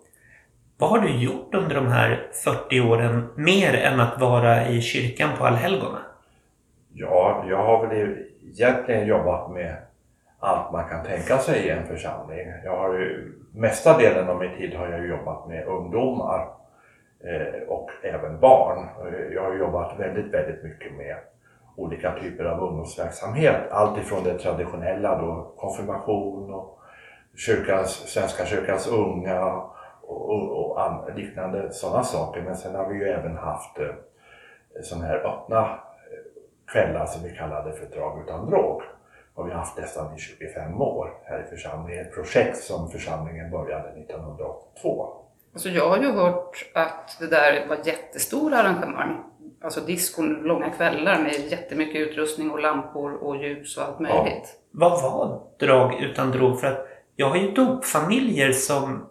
Vad 0.79 0.91
har 0.91 0.99
du 0.99 1.17
gjort 1.17 1.55
under 1.55 1.75
de 1.75 1.87
här 1.87 2.31
40 2.45 2.81
åren 2.81 3.29
mer 3.37 3.75
än 3.75 4.01
att 4.01 4.21
vara 4.21 4.69
i 4.69 4.81
kyrkan 4.81 5.31
på 5.39 5.45
allhelgona? 5.45 5.99
Ja, 6.93 7.45
jag 7.49 7.65
har 7.65 7.87
väl 7.87 8.17
egentligen 8.53 9.07
jobbat 9.07 9.51
med 9.51 9.77
allt 10.39 10.73
man 10.73 10.89
kan 10.89 11.05
tänka 11.05 11.39
sig 11.39 11.67
i 11.67 11.71
en 11.71 11.87
församling. 11.87 12.47
Jag 12.65 12.77
har 12.77 12.95
ju, 12.95 13.33
mesta 13.55 13.99
delen 13.99 14.29
av 14.29 14.39
min 14.39 14.57
tid 14.57 14.75
har 14.75 14.89
jag 14.89 15.07
jobbat 15.07 15.49
med 15.49 15.67
ungdomar 15.67 16.58
Eh, 17.25 17.69
och 17.69 17.91
även 18.03 18.41
barn. 18.41 18.89
Eh, 19.07 19.35
jag 19.35 19.43
har 19.43 19.55
jobbat 19.55 19.99
väldigt, 19.99 20.35
väldigt 20.35 20.65
mycket 20.65 20.93
med 20.93 21.17
olika 21.77 22.19
typer 22.21 22.45
av 22.45 22.61
ungdomsverksamhet. 22.61 23.71
Allt 23.71 23.99
ifrån 23.99 24.25
det 24.25 24.39
traditionella 24.39 25.19
då, 25.19 25.53
konfirmation 25.57 26.55
och 26.55 26.79
kyrkans, 27.37 27.91
Svenska 27.91 28.47
kyrkans 28.47 28.89
unga 28.89 29.63
och, 30.03 30.31
och, 30.31 30.71
och 30.71 30.83
an, 30.83 31.17
liknande 31.17 31.73
sådana 31.73 32.05
saker. 32.05 32.43
Men 32.43 32.57
sen 32.57 32.75
har 32.75 32.89
vi 32.89 32.99
ju 32.99 33.05
även 33.05 33.37
haft 33.37 33.79
eh, 33.79 33.95
sådana 34.83 35.07
här 35.07 35.17
öppna 35.17 35.61
eh, 35.61 35.73
kvällar 36.73 37.07
som 37.07 37.23
vi 37.23 37.37
kallade 37.37 37.73
för 37.73 37.87
Drag 37.87 38.23
utan 38.23 38.47
drog. 38.47 38.83
Har 39.35 39.45
vi 39.45 39.53
haft 39.53 39.79
nästan 39.79 40.15
i 40.15 40.19
25 40.19 40.83
år 40.83 41.19
här 41.25 41.45
i 41.47 41.51
församlingen. 41.51 42.07
Ett 42.07 42.15
projekt 42.15 42.57
som 42.57 42.91
församlingen 42.91 43.51
började 43.51 43.89
1982. 43.89 45.28
Alltså 45.53 45.69
jag 45.69 45.89
har 45.89 45.99
ju 45.99 46.11
hört 46.11 46.71
att 46.75 47.17
det 47.21 47.27
där 47.27 47.67
var 47.69 47.79
jättestora 47.85 48.59
arrangemang. 48.59 49.25
Alltså 49.65 49.81
diskon, 49.81 50.43
långa 50.43 50.71
kvällar 50.71 51.19
med 51.19 51.51
jättemycket 51.51 52.09
utrustning 52.09 52.51
och 52.51 52.61
lampor 52.61 53.15
och 53.15 53.37
ljus 53.37 53.77
och 53.77 53.85
allt 53.85 54.01
möjligt. 54.01 54.55
Vad 54.71 55.03
var 55.03 55.41
drag 55.61 56.01
utan 56.01 56.31
drog? 56.31 56.61
För 56.61 56.67
att 56.67 56.87
jag 57.17 57.29
har 57.29 57.37
ju 57.37 57.51
dopfamiljer 57.51 58.53
som 58.53 59.09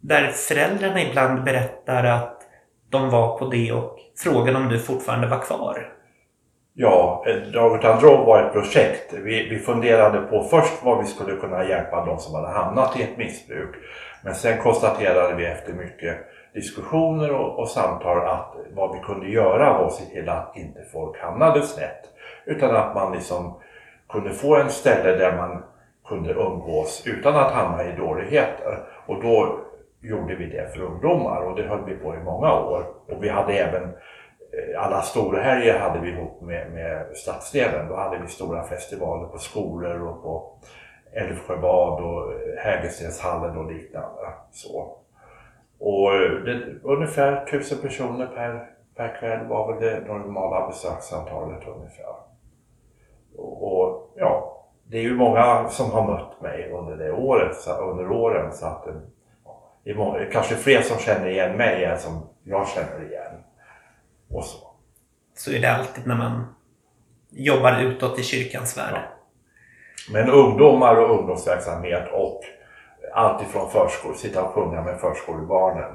där 0.00 0.26
föräldrarna 0.28 1.02
ibland 1.02 1.44
berättar 1.44 2.04
att 2.04 2.42
de 2.90 3.10
var 3.10 3.38
på 3.38 3.46
det 3.46 3.72
och 3.72 3.98
frågan 4.18 4.56
om 4.56 4.68
du 4.68 4.78
fortfarande 4.78 5.26
var 5.26 5.38
kvar. 5.38 5.92
Ja, 6.74 7.24
eh, 7.26 7.50
Drag 7.52 7.78
utan 7.78 8.00
drog 8.00 8.26
var 8.26 8.42
ett 8.42 8.52
projekt. 8.52 9.12
Vi, 9.12 9.48
vi 9.48 9.58
funderade 9.58 10.20
på 10.20 10.42
först 10.42 10.84
vad 10.84 10.98
vi 10.98 11.06
skulle 11.06 11.36
kunna 11.36 11.68
hjälpa 11.68 12.04
de 12.04 12.18
som 12.18 12.34
hade 12.34 12.48
hamnat 12.48 13.00
i 13.00 13.02
ett 13.02 13.16
missbruk. 13.16 13.74
Men 14.22 14.34
sen 14.34 14.58
konstaterade 14.58 15.34
vi 15.34 15.46
efter 15.46 15.72
mycket 15.72 16.18
diskussioner 16.54 17.32
och, 17.32 17.58
och 17.58 17.68
samtal 17.68 18.28
att 18.28 18.54
vad 18.74 18.92
vi 18.96 19.00
kunde 19.00 19.28
göra 19.28 19.78
var 19.78 19.86
att 19.86 19.92
se 19.92 20.04
till 20.04 20.28
att 20.28 20.56
inte 20.56 20.84
folk 20.92 21.18
hamnade 21.18 21.62
snett. 21.62 22.08
Utan 22.44 22.76
att 22.76 22.94
man 22.94 23.12
liksom 23.12 23.60
kunde 24.08 24.30
få 24.30 24.56
en 24.56 24.70
ställe 24.70 25.16
där 25.16 25.36
man 25.36 25.62
kunde 26.08 26.32
umgås 26.32 27.02
utan 27.06 27.36
att 27.36 27.52
hamna 27.52 27.84
i 27.84 27.96
dåligheter. 27.96 28.78
Och 29.06 29.22
då 29.22 29.60
gjorde 30.00 30.34
vi 30.34 30.46
det 30.46 30.74
för 30.74 30.82
ungdomar 30.82 31.40
och 31.40 31.56
det 31.56 31.62
höll 31.62 31.84
vi 31.86 31.94
på 31.94 32.14
i 32.14 32.18
många 32.18 32.52
år. 32.52 32.84
Och 33.08 33.24
vi 33.24 33.28
hade 33.28 33.52
även 33.52 33.82
eh, 33.82 34.84
alla 34.84 34.86
alla 34.86 35.02
storhelger 35.02 35.78
hade 35.78 36.00
vi 36.00 36.10
ihop 36.10 36.42
med, 36.42 36.72
med 36.72 37.16
stadsdelen. 37.16 37.88
Då 37.88 37.96
hade 37.96 38.18
vi 38.18 38.28
stora 38.28 38.62
festivaler 38.62 39.28
på 39.28 39.38
skolor 39.38 40.08
och 40.08 40.22
på 40.22 40.58
Älvsjöbad 41.12 42.04
och 42.04 42.32
Hägerstenshallen 42.58 43.56
och 43.56 43.72
liknande. 43.72 44.32
Så. 44.50 44.96
Och 45.78 46.10
det, 46.44 46.80
ungefär 46.82 47.46
tusen 47.46 47.78
personer 47.78 48.26
per, 48.26 48.70
per 48.96 49.20
kväll 49.20 49.46
var 49.46 49.72
väl 49.72 49.82
det 49.82 50.00
normala 50.00 50.66
besöksantalet 50.66 51.68
ungefär. 51.68 52.06
Och, 53.36 53.80
och, 53.80 54.12
ja, 54.16 54.66
det 54.84 54.98
är 54.98 55.02
ju 55.02 55.14
många 55.14 55.68
som 55.68 55.90
har 55.90 56.06
mött 56.06 56.40
mig 56.40 56.70
under 56.72 56.96
det 56.96 57.12
året, 57.12 57.56
så, 57.56 57.72
under 57.72 58.10
åren 58.10 58.52
så 58.52 58.66
att 58.66 58.84
det 59.84 59.90
är 59.90 60.30
kanske 60.32 60.54
fler 60.54 60.82
som 60.82 60.98
känner 60.98 61.28
igen 61.28 61.56
mig 61.56 61.84
än 61.84 61.98
som 61.98 62.26
jag 62.42 62.68
känner 62.68 63.10
igen. 63.10 63.32
Och 64.28 64.44
så. 64.44 64.58
Så 65.34 65.52
är 65.52 65.60
det 65.60 65.72
alltid 65.72 66.06
när 66.06 66.14
man 66.14 66.54
jobbar 67.30 67.80
utåt 67.80 68.18
i 68.18 68.22
kyrkans 68.22 68.78
värld. 68.78 69.00
Men 70.12 70.30
ungdomar 70.30 70.96
och 70.96 71.18
ungdomsverksamhet 71.18 72.08
och 72.12 72.40
allt 73.14 73.42
ifrån 73.42 73.70
förskol, 73.70 74.14
sitta 74.14 74.42
och 74.44 74.50
sjunga 74.50 74.82
med 74.82 75.00
förskolebarnen. 75.00 75.92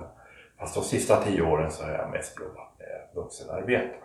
Fast 0.60 0.76
de 0.76 0.84
sista 0.84 1.16
tio 1.16 1.42
åren 1.42 1.72
så 1.72 1.84
har 1.84 1.92
jag 1.92 2.12
mest 2.12 2.40
jobbat 2.40 2.80
med 2.80 3.24
vuxenarbete. 3.24 3.96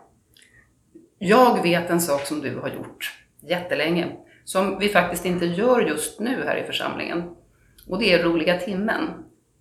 Jag 1.19 1.63
vet 1.63 1.91
en 1.91 2.01
sak 2.01 2.21
som 2.21 2.41
du 2.41 2.59
har 2.59 2.69
gjort 2.69 3.19
jättelänge, 3.41 4.07
som 4.45 4.79
vi 4.79 4.89
faktiskt 4.89 5.25
inte 5.25 5.47
gör 5.47 5.81
just 5.81 6.21
nu 6.21 6.45
här 6.45 6.57
i 6.57 6.63
församlingen. 6.63 7.37
Och 7.89 7.99
det 7.99 8.13
är 8.13 8.23
Roliga 8.23 8.59
timmen. 8.59 9.09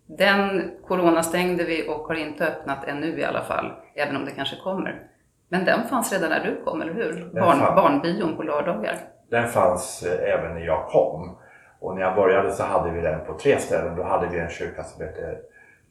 Den 0.05 0.71
coronastängde 0.87 1.63
vi 1.63 1.89
och 1.89 2.07
har 2.07 2.15
inte 2.15 2.47
öppnat 2.47 2.83
ännu 2.87 3.19
i 3.19 3.23
alla 3.23 3.43
fall, 3.43 3.71
även 3.95 4.15
om 4.15 4.25
det 4.25 4.31
kanske 4.31 4.55
kommer. 4.55 5.03
Men 5.49 5.65
den 5.65 5.87
fanns 5.87 6.11
redan 6.11 6.29
när 6.29 6.43
du 6.43 6.63
kom, 6.63 6.81
eller 6.81 6.93
hur? 6.93 7.29
Barn, 7.33 7.75
barnbion 7.75 8.35
på 8.35 8.43
lördagar. 8.43 8.99
Den 9.29 9.47
fanns 9.47 10.03
eh, 10.03 10.33
även 10.33 10.53
när 10.53 10.61
jag 10.61 10.87
kom. 10.87 11.37
Och 11.79 11.95
när 11.95 12.01
jag 12.01 12.15
började 12.15 12.51
så 12.51 12.63
hade 12.63 12.91
vi 12.91 13.01
den 13.01 13.25
på 13.25 13.33
tre 13.33 13.59
ställen. 13.59 13.95
Då 13.95 14.03
hade 14.03 14.27
vi 14.27 14.39
en 14.39 14.49
kyrka 14.49 14.83
som 14.83 15.05
hette 15.05 15.37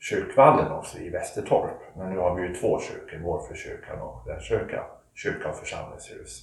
Kyrkvallen 0.01 0.73
också 0.73 0.99
i 0.99 1.11
Västertorp. 1.11 1.97
Men 1.97 2.11
nu 2.11 2.19
har 2.19 2.35
vi 2.35 2.43
ju 2.43 2.55
två 2.55 2.81
kyrkor, 2.81 3.19
Vårfrukyrkan 3.19 4.01
och 4.01 4.23
den 4.27 4.41
kyrka, 4.41 4.85
kyrka 5.15 5.49
och 5.49 5.57
församlingshus. 5.57 6.43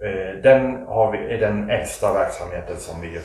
Eh, 0.00 0.42
den 0.42 0.86
har 0.86 1.12
vi, 1.12 1.34
är 1.34 1.40
den 1.40 1.70
äldsta 1.70 2.12
verksamheten 2.12 2.76
som 2.76 3.00
vi 3.00 3.20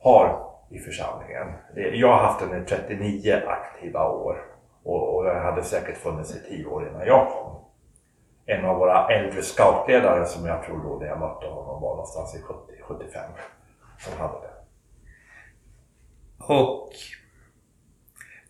har 0.00 0.46
i 0.70 0.78
församlingen. 0.78 1.48
Eh, 1.76 2.00
jag 2.00 2.08
har 2.08 2.18
haft 2.18 2.40
den 2.40 2.62
i 2.62 2.64
39 2.64 3.42
aktiva 3.46 4.08
år 4.08 4.36
och, 4.84 5.16
och 5.16 5.24
den 5.24 5.42
hade 5.42 5.62
säkert 5.62 5.96
funnits 5.96 6.36
i 6.36 6.56
10 6.56 6.66
år 6.66 6.88
innan 6.88 7.06
jag 7.06 7.28
kom. 7.28 7.65
En 8.46 8.64
av 8.64 8.78
våra 8.78 9.08
äldre 9.08 9.42
scoutledare 9.42 10.26
som 10.26 10.46
jag 10.46 10.62
tror 10.62 10.82
då 10.82 10.98
när 10.98 11.06
jag 11.06 11.20
mötte 11.20 11.46
honom 11.46 11.82
var 11.82 11.90
någonstans 11.90 12.34
i 12.34 12.38
70-75 12.38 13.20
som 13.98 14.18
hade 14.18 14.38
det. 14.40 14.52
Och 16.44 16.90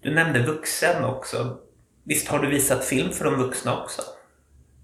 du 0.00 0.14
nämnde 0.14 0.42
vuxen 0.42 1.04
också. 1.04 1.56
Visst 2.04 2.28
har 2.28 2.38
du 2.38 2.50
visat 2.50 2.84
film 2.84 3.10
för 3.10 3.24
de 3.24 3.34
vuxna 3.34 3.82
också? 3.82 4.02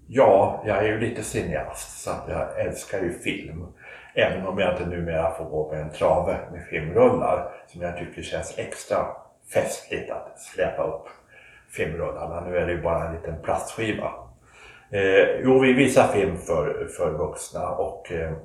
Ja, 0.07 0.63
jag 0.65 0.77
är 0.77 0.83
ju 0.83 0.99
lite 0.99 1.23
cineast 1.23 2.03
så 2.03 2.11
att 2.11 2.29
jag 2.29 2.59
älskar 2.59 3.01
ju 3.01 3.13
film. 3.19 3.67
Även 4.15 4.47
om 4.47 4.59
jag 4.59 4.73
inte 4.73 4.85
numera 4.85 5.31
får 5.31 5.45
gå 5.45 5.71
med 5.71 5.81
en 5.81 5.91
trave 5.91 6.39
med 6.51 6.65
filmrullar 6.69 7.51
som 7.67 7.81
jag 7.81 7.97
tycker 7.97 8.21
känns 8.21 8.57
extra 8.57 9.07
festligt 9.53 10.11
att 10.11 10.39
släpa 10.39 10.83
upp 10.83 11.07
filmrullarna. 11.69 12.41
Nu 12.41 12.57
är 12.57 12.65
det 12.65 12.71
ju 12.71 12.81
bara 12.81 13.07
en 13.07 13.15
liten 13.15 13.41
plastskiva. 13.41 14.22
Eh, 14.93 15.41
jo, 15.43 15.59
vi 15.59 15.73
visar 15.73 16.07
film 16.07 16.37
för, 16.37 16.87
för 16.87 17.11
vuxna 17.11 17.69
och 17.69 18.11
eh, 18.11 18.31
eh, 18.31 18.37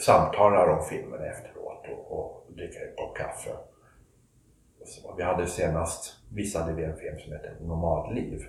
samtalar 0.00 0.68
om 0.68 0.84
filmen 0.84 1.20
efteråt 1.24 1.86
och, 1.88 2.18
och 2.18 2.46
dricker 2.48 2.80
en 2.80 2.96
kopp 2.96 3.16
kaffe. 3.16 3.50
Så, 4.84 5.14
vi 5.16 5.22
hade 5.22 5.46
senast 5.46 6.16
visade 6.32 6.72
vi 6.72 6.84
en 6.84 6.96
film 6.96 7.18
som 7.18 7.32
heter 7.32 7.56
Nomadliv. 7.60 8.40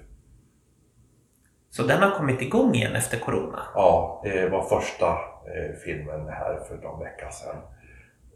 Så 1.70 1.84
den 1.84 2.02
har 2.02 2.18
kommit 2.18 2.42
igång 2.42 2.76
igen 2.76 2.96
efter 2.96 3.20
corona. 3.20 3.60
Ja, 3.76 4.22
det 4.24 4.50
var 4.50 4.64
första 4.64 5.08
eh, 5.08 5.76
filmen 5.84 6.28
här 6.28 6.60
för 6.68 6.78
någon 6.78 7.00
vecka 7.00 7.32
sedan 7.32 7.58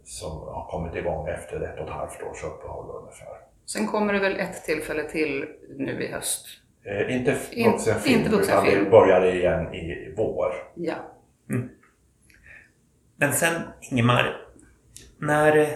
som 0.04 0.32
har 0.32 0.68
kommit 0.70 0.96
igång 0.96 1.28
efter 1.28 1.62
ett 1.62 1.80
och 1.80 1.88
ett 1.88 1.94
halvt 1.94 2.24
års 2.24 2.44
uppehåll 2.44 3.02
ungefär. 3.02 3.38
Sen 3.66 3.88
kommer 3.88 4.14
det 4.14 4.20
väl 4.20 4.40
ett 4.40 4.64
tillfälle 4.64 5.04
till 5.04 5.46
nu 5.78 6.04
i 6.04 6.12
höst. 6.12 6.65
Eh, 6.86 7.16
inte 7.18 7.32
f- 7.32 7.50
In- 7.52 7.72
vuxenfilm, 7.72 8.16
inte 8.18 8.30
utan 8.30 8.40
vuxenfilm. 8.40 8.84
det 8.84 8.90
började 8.90 9.32
igen 9.36 9.74
i 9.74 10.14
vår. 10.18 10.54
Ja. 10.76 10.94
Men 13.18 13.34
sen 13.34 13.62
Ingemar, 13.92 14.42
när 15.18 15.58
eh, 15.58 15.68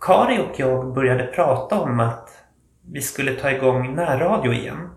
Kari 0.00 0.38
och 0.38 0.60
jag 0.60 0.94
började 0.94 1.26
prata 1.26 1.80
om 1.80 2.00
att 2.00 2.30
vi 2.92 3.00
skulle 3.00 3.32
ta 3.34 3.50
igång 3.50 3.94
närradio 3.94 4.52
igen. 4.52 4.88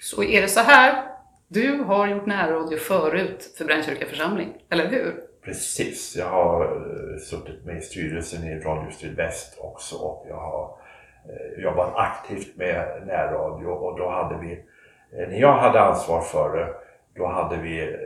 Så 0.00 0.22
är 0.22 0.42
det 0.42 0.48
så 0.48 0.60
här. 0.60 1.04
Du 1.48 1.78
har 1.82 2.06
gjort 2.06 2.26
närradio 2.26 2.76
förut 2.78 3.54
för 3.58 3.64
Brännkyrka 3.64 4.06
församling, 4.06 4.52
eller 4.70 4.88
hur? 4.88 5.14
Precis, 5.44 6.16
jag 6.18 6.28
har 6.30 6.64
eh, 6.64 7.18
suttit 7.20 7.64
med 7.64 7.76
i 7.78 7.80
styrelsen 7.80 8.44
i 8.44 8.60
Radio 8.60 8.90
Sydväst 8.90 9.58
också 9.60 9.96
och 9.96 10.26
jag 10.28 10.36
har 10.36 10.77
Eh, 11.28 11.62
jobbat 11.62 11.92
aktivt 11.94 12.56
med 12.56 13.02
närradio 13.06 13.66
och 13.66 13.98
då 13.98 14.08
hade 14.08 14.36
vi, 14.36 14.52
eh, 15.12 15.28
när 15.28 15.40
jag 15.40 15.52
hade 15.52 15.80
ansvar 15.80 16.20
för 16.20 16.56
det, 16.56 16.74
då 17.14 17.26
hade 17.26 17.56
vi 17.56 17.92
eh, 17.92 17.98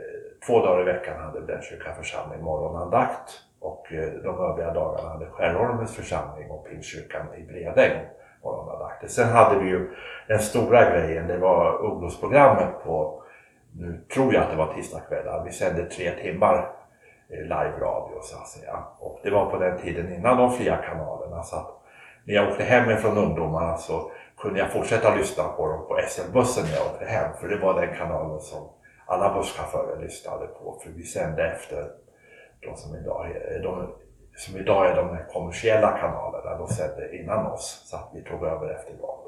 två 0.47 0.65
dagar 0.65 0.81
i 0.81 0.83
veckan 0.83 1.21
hade 1.21 1.41
Brännkyrka 1.41 1.93
församling 1.93 2.43
morgonandakt 2.43 3.31
och 3.59 3.87
de 4.23 4.39
övriga 4.39 4.73
dagarna 4.73 5.09
hade 5.09 5.25
Skärholmens 5.25 5.95
församling 5.95 6.51
och 6.51 6.67
Pingstkyrkan 6.67 7.25
i 7.37 7.43
Bredäng 7.43 8.05
morgonandakt. 8.43 9.11
Sen 9.11 9.29
hade 9.29 9.59
vi 9.59 9.69
ju 9.69 9.95
den 10.27 10.39
stora 10.39 10.89
grejen, 10.89 11.27
det 11.27 11.37
var 11.37 11.81
ungdomsprogrammet 11.81 12.83
på, 12.83 13.23
nu 13.71 14.01
tror 14.13 14.33
jag 14.33 14.43
att 14.43 14.49
det 14.49 14.55
var 14.55 14.73
tisdagskvällar, 14.73 15.43
vi 15.45 15.51
sände 15.51 15.85
tre 15.85 16.11
timmar 16.11 16.69
live-radio 17.29 18.21
så 18.21 18.37
att 18.37 18.47
säga. 18.47 18.83
Och 18.99 19.19
det 19.23 19.29
var 19.29 19.49
på 19.49 19.57
den 19.57 19.77
tiden 19.77 20.13
innan 20.13 20.37
de 20.37 20.51
fria 20.51 20.77
kanalerna 20.77 21.43
så 21.43 21.55
att 21.55 21.82
när 22.23 22.33
jag 22.33 22.49
åkte 22.49 22.63
hem 22.63 22.97
från 22.97 23.17
ungdomarna 23.17 23.77
så 23.77 24.11
kunde 24.37 24.59
jag 24.59 24.71
fortsätta 24.71 25.15
lyssna 25.15 25.43
på 25.43 25.67
dem 25.67 25.87
på 25.87 25.99
SL-bussen 26.09 26.63
när 26.63 26.77
jag 26.77 26.85
åkte 26.85 27.05
hem 27.05 27.33
för 27.41 27.47
det 27.47 27.57
var 27.57 27.81
den 27.81 27.95
kanalen 27.95 28.39
som 28.39 28.69
alla 29.05 29.33
busschaufförer 29.33 30.01
lyssnade 30.01 30.47
på. 30.47 30.79
För 30.83 30.89
vi 30.89 31.03
sände 31.03 31.51
efter 31.51 31.89
de 32.59 32.77
som 32.77 32.95
idag 32.95 33.31
är, 33.31 33.63
de, 33.63 33.93
som 34.35 34.57
idag 34.59 34.91
är 34.91 34.95
de 34.95 35.17
kommersiella 35.33 35.97
kanalerna. 35.97 36.57
De 36.57 36.67
sände 36.67 37.17
innan 37.17 37.45
oss. 37.45 37.81
Så 37.85 37.95
att 37.95 38.09
vi 38.13 38.23
tog 38.23 38.43
över 38.43 38.69
efter 38.69 38.93
dem. 38.93 39.23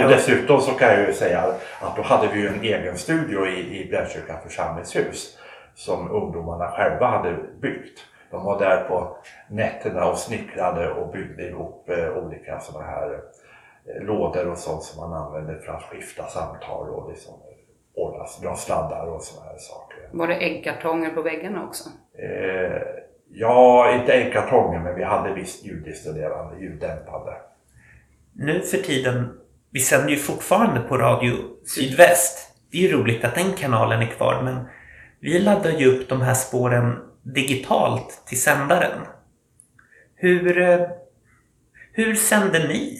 Och 0.00 0.08
dessutom 0.08 0.60
så 0.60 0.70
kan 0.70 0.88
jag 0.88 1.06
ju 1.06 1.12
säga 1.12 1.54
att 1.80 1.96
då 1.96 2.02
hade 2.02 2.28
vi 2.28 2.40
ju 2.40 2.48
en 2.48 2.62
egen 2.62 2.98
studio 2.98 3.46
i, 3.46 3.80
i 3.80 3.90
Brännkyrka 3.90 4.38
församlingshus 4.42 5.38
som 5.74 6.10
ungdomarna 6.10 6.68
själva 6.68 7.06
hade 7.06 7.36
byggt. 7.60 8.00
De 8.32 8.44
var 8.44 8.58
där 8.58 8.84
på 8.84 9.16
nätterna 9.48 10.04
och 10.10 10.18
snickrade 10.18 10.92
och 10.92 11.12
byggde 11.12 11.48
ihop 11.48 11.90
eh, 11.90 12.16
olika 12.16 12.60
sådana 12.60 12.86
här 12.86 13.12
eh, 13.12 14.02
lådor 14.04 14.48
och 14.48 14.58
sånt 14.58 14.82
som 14.82 15.10
man 15.10 15.22
använde 15.22 15.58
för 15.58 15.72
att 15.72 15.82
skifta 15.82 16.26
samtal 16.26 16.88
och 16.88 17.10
liksom 17.10 17.34
ordna, 17.94 18.24
dra 18.42 18.56
sladdar 18.56 19.06
och 19.06 19.22
sådana 19.22 19.50
här 19.50 19.58
saker. 19.58 19.98
Var 20.12 20.26
det 20.26 20.34
äggkartonger 20.34 21.10
på 21.10 21.22
väggarna 21.22 21.64
också? 21.64 21.88
Eh, 22.18 22.82
ja, 23.28 23.92
inte 24.00 24.12
äggkartonger 24.12 24.80
men 24.80 24.94
vi 24.94 25.04
hade 25.04 25.34
visst 25.34 25.64
ljudisolerande, 25.64 26.60
ljuddämpande. 26.60 27.36
Nu 28.32 28.60
för 28.60 28.78
tiden, 28.78 29.40
vi 29.70 29.80
sänder 29.80 30.10
ju 30.10 30.16
fortfarande 30.16 30.80
på 30.80 30.98
Radio 30.98 31.32
Sydväst. 31.66 32.54
Det 32.70 32.78
är 32.78 32.82
ju 32.82 32.96
roligt 32.96 33.24
att 33.24 33.34
den 33.34 33.52
kanalen 33.52 34.02
är 34.02 34.06
kvar 34.06 34.42
men 34.44 34.64
vi 35.20 35.38
laddar 35.38 35.70
ju 35.70 35.86
upp 35.86 36.08
de 36.08 36.20
här 36.20 36.34
spåren 36.34 37.11
digitalt 37.22 38.22
till 38.26 38.40
sändaren. 38.40 39.00
Hur, 40.14 40.58
eh, 40.58 40.80
hur 41.92 42.14
sände 42.14 42.58
ni? 42.68 42.98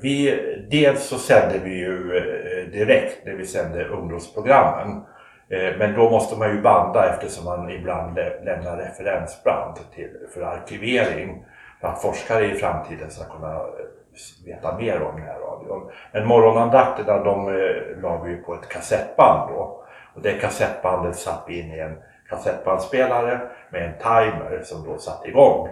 Vi, 0.00 0.40
dels 0.70 1.08
så 1.08 1.18
sände 1.18 1.58
vi 1.64 1.78
ju 1.78 2.16
eh, 2.16 2.70
direkt 2.72 3.26
när 3.26 3.34
vi 3.34 3.46
sände 3.46 3.84
ungdomsprogrammen. 3.84 5.02
Eh, 5.48 5.78
men 5.78 5.94
då 5.94 6.10
måste 6.10 6.38
man 6.38 6.50
ju 6.50 6.62
banda 6.62 7.14
eftersom 7.14 7.44
man 7.44 7.70
ibland 7.70 8.18
lämnar 8.44 8.76
referensband 8.76 9.76
till, 9.94 10.10
för 10.34 10.42
arkivering. 10.42 11.44
För 11.80 11.88
att 11.88 12.02
forskare 12.02 12.46
i 12.46 12.54
framtiden 12.54 13.10
ska 13.10 13.24
kunna 13.24 13.60
veta 14.46 14.78
mer 14.78 15.02
om 15.02 15.16
den 15.16 15.26
här 15.26 15.38
radion. 15.38 15.90
Men 16.12 16.26
morgonandakterna 16.26 17.24
de 17.24 17.46
la 18.02 18.22
vi 18.22 18.30
ju 18.30 18.36
på 18.36 18.54
ett 18.54 18.68
kassettband 18.68 19.50
då. 19.50 19.84
Och 20.14 20.22
det 20.22 20.32
kassettbandet 20.32 21.16
satt 21.16 21.44
vi 21.48 21.60
in 21.60 21.74
i 21.74 21.78
en 21.78 21.96
kassettbandspelare 22.30 23.40
med 23.70 23.86
en 23.86 23.98
timer 23.98 24.60
som 24.64 24.84
då 24.84 24.98
satte 24.98 25.28
igång 25.28 25.68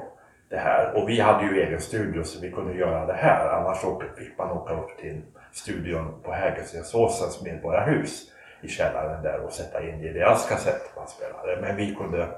det 0.51 0.57
här. 0.57 0.97
Och 0.97 1.09
vi 1.09 1.21
hade 1.21 1.45
ju 1.45 1.63
egen 1.63 1.81
studio 1.81 2.25
så 2.25 2.41
vi 2.41 2.53
kunde 2.53 2.75
göra 2.75 3.07
det 3.07 3.13
här. 3.13 3.49
Annars 3.49 3.79
fick 4.19 4.39
man 4.39 4.51
åka 4.51 4.75
upp 4.75 4.99
till 4.99 5.23
studion 5.53 6.23
på 6.23 6.33
Hägerstensåsens 6.33 7.43
medborgarhus 7.43 8.31
i 8.63 8.69
källaren 8.69 9.23
där 9.23 9.41
och 9.41 9.53
sätta 9.53 9.89
in 9.89 10.01
i 10.01 10.13
deras 10.13 10.49
kassettbandspelare. 10.49 11.61
Men 11.61 11.77
vi 11.77 11.95
kunde, 11.95 12.29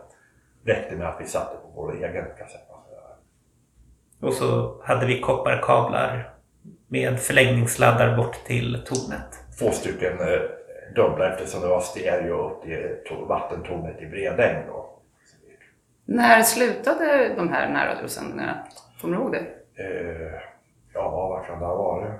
räckte 0.64 0.96
med 0.96 1.08
att 1.08 1.20
vi 1.20 1.26
satte 1.26 1.56
på 1.56 1.68
vår 1.74 1.96
egen 1.96 2.24
kassettbandspelare. 2.38 3.14
Och 4.20 4.34
så 4.34 4.80
hade 4.84 5.06
vi 5.06 5.20
kopparkablar 5.20 6.34
med 6.88 7.20
förlängningssladdar 7.20 8.16
bort 8.16 8.44
till 8.46 8.84
tornet. 8.86 9.58
Två 9.58 9.70
stycken 9.70 10.20
eh, 10.20 10.40
dubbla 10.94 11.32
eftersom 11.32 11.60
det 11.60 11.68
var 11.68 11.80
stereo 11.80 12.50
upp 12.50 12.62
till 12.62 13.16
vattentornet 13.28 14.02
i 14.02 14.06
Bredäng 14.06 14.66
då. 14.66 14.86
När 16.04 16.42
slutade 16.42 17.34
de 17.36 17.48
här 17.48 17.68
närradiosändningarna? 17.68 18.66
Kommer 19.00 19.16
du 19.16 19.22
ihåg 19.22 19.32
det? 19.32 19.46
Eh, 19.84 20.40
ja, 20.94 21.10
vad 21.10 21.46
kan 21.46 21.58
det 21.60 21.66
ha 21.66 21.74
varit? 21.76 22.12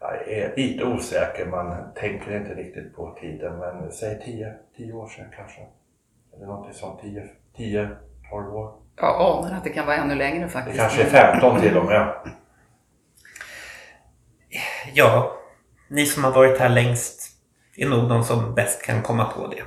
Jag 0.00 0.28
är 0.28 0.56
lite 0.56 0.84
osäker, 0.84 1.46
man 1.46 1.92
tänker 1.94 2.36
inte 2.36 2.54
riktigt 2.54 2.96
på 2.96 3.16
tiden, 3.20 3.58
men 3.58 3.92
säg 3.92 4.20
10, 4.24 4.54
10 4.76 4.92
år 4.92 5.06
sedan 5.08 5.26
kanske. 5.36 5.60
Eller 6.36 6.46
någonting 6.46 6.74
sånt, 6.74 7.00
10, 7.00 7.28
10 7.56 7.88
12 8.30 8.54
år. 8.56 8.74
Jag 8.96 9.20
anar 9.20 9.56
att 9.56 9.64
det 9.64 9.70
kan 9.70 9.86
vara 9.86 9.96
ännu 9.96 10.14
längre 10.14 10.44
Det 10.44 10.48
faktiskt. 10.50 10.78
kanske 10.78 11.02
är 11.02 11.06
15 11.06 11.60
till 11.60 11.76
och 11.78 11.84
med. 11.84 12.14
Ja, 14.94 15.36
ni 15.90 16.06
som 16.06 16.24
har 16.24 16.32
varit 16.32 16.58
här 16.58 16.68
längst 16.68 17.22
är 17.76 17.88
nog 17.88 18.08
de 18.08 18.24
som 18.24 18.54
bäst 18.54 18.82
kan 18.82 19.02
komma 19.02 19.24
på 19.24 19.46
det. 19.46 19.62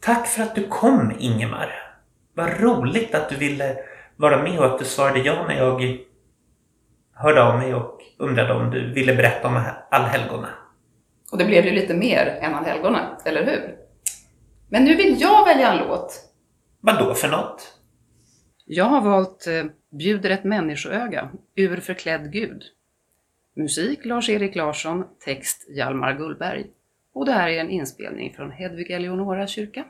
Tack 0.00 0.26
för 0.26 0.42
att 0.42 0.54
du 0.54 0.66
kom 0.68 1.12
Ingemar. 1.18 1.72
Vad 2.34 2.60
roligt 2.60 3.14
att 3.14 3.28
du 3.28 3.36
ville 3.36 3.76
vara 4.16 4.42
med 4.42 4.58
och 4.58 4.66
att 4.66 4.78
du 4.78 4.84
svarade 4.84 5.18
ja 5.18 5.44
när 5.48 5.56
jag 5.56 5.98
hörde 7.14 7.42
av 7.42 7.58
mig 7.58 7.74
och 7.74 8.00
undrade 8.18 8.54
om 8.54 8.70
du 8.70 8.92
ville 8.92 9.14
berätta 9.14 9.48
om 9.48 9.62
allhelgona. 9.90 10.48
Och 11.32 11.38
det 11.38 11.44
blev 11.44 11.64
ju 11.64 11.70
lite 11.70 11.94
mer 11.94 12.38
än 12.42 12.54
allhelgona, 12.54 13.18
eller 13.24 13.46
hur? 13.46 13.76
Men 14.68 14.84
nu 14.84 14.96
vill 14.96 15.20
jag 15.20 15.44
välja 15.44 15.72
en 15.72 15.78
låt. 15.78 16.20
Vad 16.80 16.98
då 16.98 17.14
för 17.14 17.28
något? 17.28 17.72
Jag 18.64 18.84
har 18.84 19.00
valt 19.00 19.46
eh, 19.46 19.64
Bjuder 19.98 20.30
ett 20.30 20.44
människoöga, 20.44 21.30
ur 21.56 21.76
förklädd 21.76 22.32
Gud. 22.32 22.62
Musik 23.58 24.04
Lars-Erik 24.04 24.54
Larsson, 24.54 25.04
text 25.24 25.66
Hjalmar 25.68 26.14
Gullberg. 26.14 26.66
Och 27.12 27.26
det 27.26 27.32
här 27.32 27.48
är 27.48 27.60
en 27.60 27.70
inspelning 27.70 28.34
från 28.34 28.50
Hedvig 28.50 28.90
Eleonora 28.90 29.46
kyrka. 29.46 29.84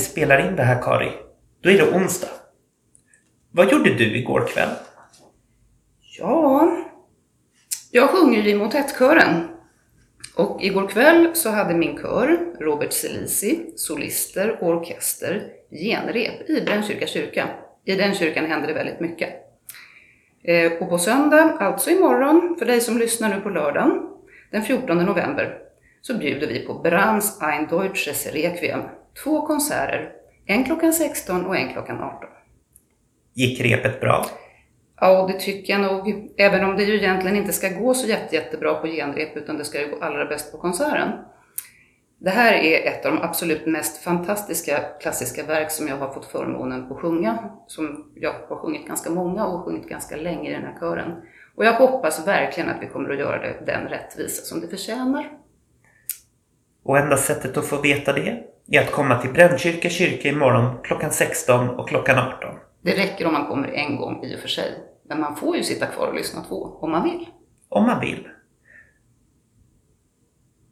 Vi 0.00 0.04
spelar 0.04 0.46
in 0.48 0.56
det 0.56 0.62
här 0.62 0.82
Kari, 0.82 1.12
då 1.62 1.70
är 1.70 1.78
det 1.78 1.92
onsdag. 1.92 2.28
Vad 3.50 3.72
gjorde 3.72 3.94
du 3.94 4.16
igår 4.16 4.46
kväll? 4.46 4.68
Ja, 6.18 6.76
jag 7.90 8.10
sjunger 8.10 8.46
i 8.46 8.54
motettkören. 8.54 9.48
Och 10.36 10.62
igår 10.62 10.88
kväll 10.88 11.30
så 11.34 11.50
hade 11.50 11.74
min 11.74 11.96
kör, 11.96 12.38
Robert 12.60 12.92
Selisi, 12.92 13.72
solister 13.76 14.58
och 14.60 14.68
orkester, 14.68 15.46
genrep 15.70 16.50
i 16.50 16.60
Brännkyrka 16.60 17.06
kyrka. 17.06 17.48
I 17.84 17.94
den 17.94 18.14
kyrkan 18.14 18.46
händer 18.46 18.68
det 18.68 18.74
väldigt 18.74 19.00
mycket. 19.00 19.30
Eh, 20.44 20.72
och 20.72 20.88
på 20.88 20.98
söndag, 20.98 21.56
alltså 21.60 21.90
imorgon, 21.90 22.56
för 22.58 22.66
dig 22.66 22.80
som 22.80 22.98
lyssnar 22.98 23.34
nu 23.34 23.40
på 23.40 23.48
lördagen, 23.48 24.02
den 24.50 24.62
14 24.62 24.98
november, 24.98 25.58
så 26.02 26.18
bjuder 26.18 26.46
vi 26.46 26.66
på 26.66 26.74
Brahms 26.74 27.42
Ein 27.42 27.66
Deutsches 27.66 28.26
Requiem. 28.26 28.80
Två 29.24 29.46
konserter, 29.46 30.12
en 30.46 30.64
klockan 30.64 30.92
16 30.92 31.46
och 31.46 31.56
en 31.56 31.72
klockan 31.72 32.00
18. 32.00 32.28
Gick 33.34 33.60
repet 33.60 34.00
bra? 34.00 34.26
Ja, 35.00 35.26
det 35.32 35.40
tycker 35.40 35.72
jag 35.72 35.82
nog. 35.82 36.30
Även 36.36 36.64
om 36.64 36.76
det 36.76 36.82
ju 36.82 36.96
egentligen 36.96 37.36
inte 37.36 37.52
ska 37.52 37.68
gå 37.68 37.94
så 37.94 38.08
jätte, 38.08 38.34
jättebra 38.34 38.74
på 38.74 38.86
genrep 38.86 39.36
utan 39.36 39.58
det 39.58 39.64
ska 39.64 39.80
ju 39.80 39.90
gå 39.90 40.04
allra 40.04 40.24
bäst 40.24 40.52
på 40.52 40.58
konserten. 40.58 41.08
Det 42.18 42.30
här 42.30 42.52
är 42.52 42.86
ett 42.86 43.06
av 43.06 43.12
de 43.12 43.22
absolut 43.22 43.66
mest 43.66 44.02
fantastiska 44.02 44.80
klassiska 45.00 45.44
verk 45.44 45.70
som 45.70 45.88
jag 45.88 45.96
har 45.96 46.12
fått 46.12 46.26
förmånen 46.26 46.92
att 46.92 47.00
sjunga. 47.00 47.50
Som 47.66 48.12
jag 48.14 48.34
har 48.48 48.56
sjungit 48.56 48.86
ganska 48.86 49.10
många 49.10 49.46
och 49.46 49.64
sjungit 49.64 49.88
ganska 49.88 50.16
länge 50.16 50.50
i 50.50 50.52
den 50.52 50.64
här 50.64 50.78
kören. 50.80 51.22
Och 51.54 51.64
jag 51.64 51.72
hoppas 51.72 52.26
verkligen 52.26 52.70
att 52.70 52.82
vi 52.82 52.86
kommer 52.86 53.10
att 53.10 53.18
göra 53.18 53.42
det 53.42 53.66
den 53.66 53.88
rättvisa 53.88 54.42
som 54.42 54.60
det 54.60 54.68
förtjänar. 54.68 55.30
Och 56.82 56.98
enda 56.98 57.16
sättet 57.16 57.56
att 57.56 57.66
få 57.66 57.80
veta 57.80 58.12
det 58.12 58.44
är 58.70 58.80
att 58.80 58.92
komma 58.92 59.18
till 59.18 59.32
Brännkyrka 59.32 59.90
kyrka 59.90 60.28
imorgon 60.28 60.78
klockan 60.82 61.10
16 61.10 61.68
och 61.68 61.88
klockan 61.88 62.18
18. 62.18 62.54
Det 62.82 62.96
räcker 62.96 63.26
om 63.26 63.32
man 63.32 63.46
kommer 63.46 63.68
en 63.68 63.96
gång 63.96 64.24
i 64.24 64.36
och 64.36 64.40
för 64.40 64.48
sig. 64.48 64.74
Men 65.08 65.20
man 65.20 65.36
får 65.36 65.56
ju 65.56 65.62
sitta 65.62 65.86
kvar 65.86 66.06
och 66.06 66.14
lyssna 66.14 66.44
två, 66.44 66.78
om 66.80 66.90
man 66.90 67.04
vill. 67.04 67.26
Om 67.68 67.86
man 67.86 68.00
vill. 68.00 68.28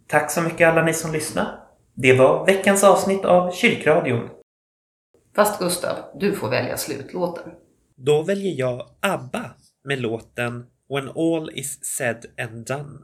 Tack 0.07 0.31
så 0.31 0.43
mycket 0.43 0.69
alla 0.69 0.85
ni 0.85 0.95
som 0.95 1.13
lyssnade. 1.13 1.59
Det 1.95 2.19
var 2.19 2.47
veckans 2.47 2.85
avsnitt 2.85 3.25
av 3.25 3.53
Kyrkradion. 3.53 4.29
Fast 5.37 5.61
Gustav, 5.61 5.97
du 6.15 6.33
får 6.33 6.49
välja 6.49 6.77
slutlåten. 6.77 7.53
Då 7.97 8.23
väljer 8.23 8.59
jag 8.59 8.89
ABBA 9.01 9.51
med 9.85 10.01
låten 10.01 10.67
When 10.89 11.09
All 11.09 11.51
Is 11.55 11.85
Said 11.85 12.27
and 12.41 12.67
Done. 12.67 12.99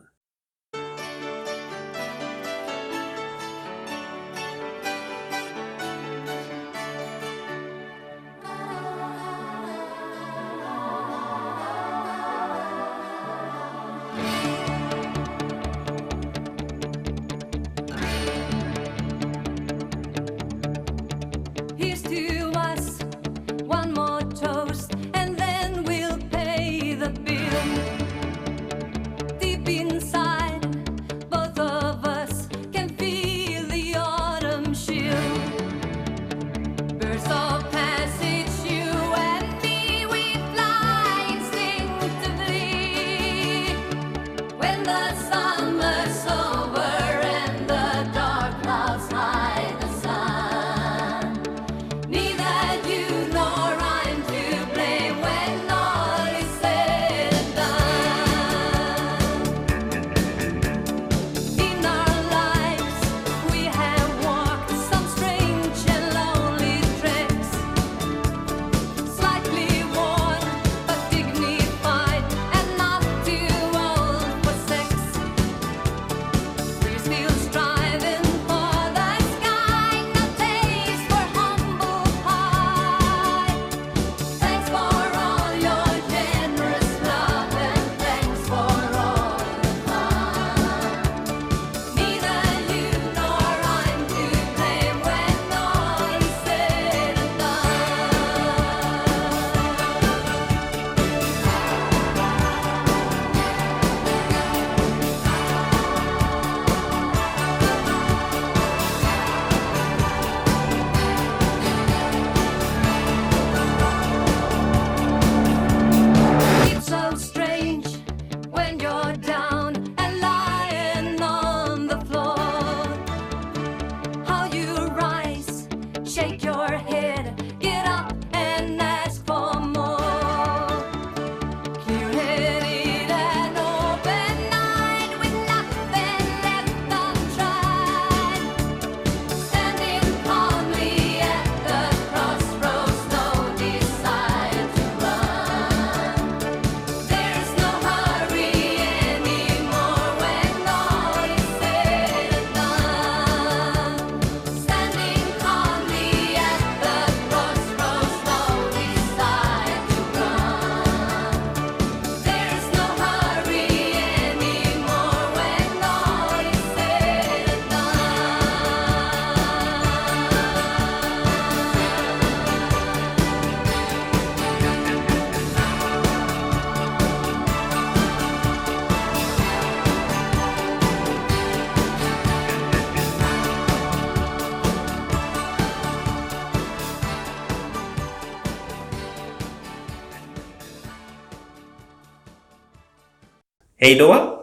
Hey, 193.84 193.90
you 193.90 193.98
know 193.98 194.08
what? 194.08 194.33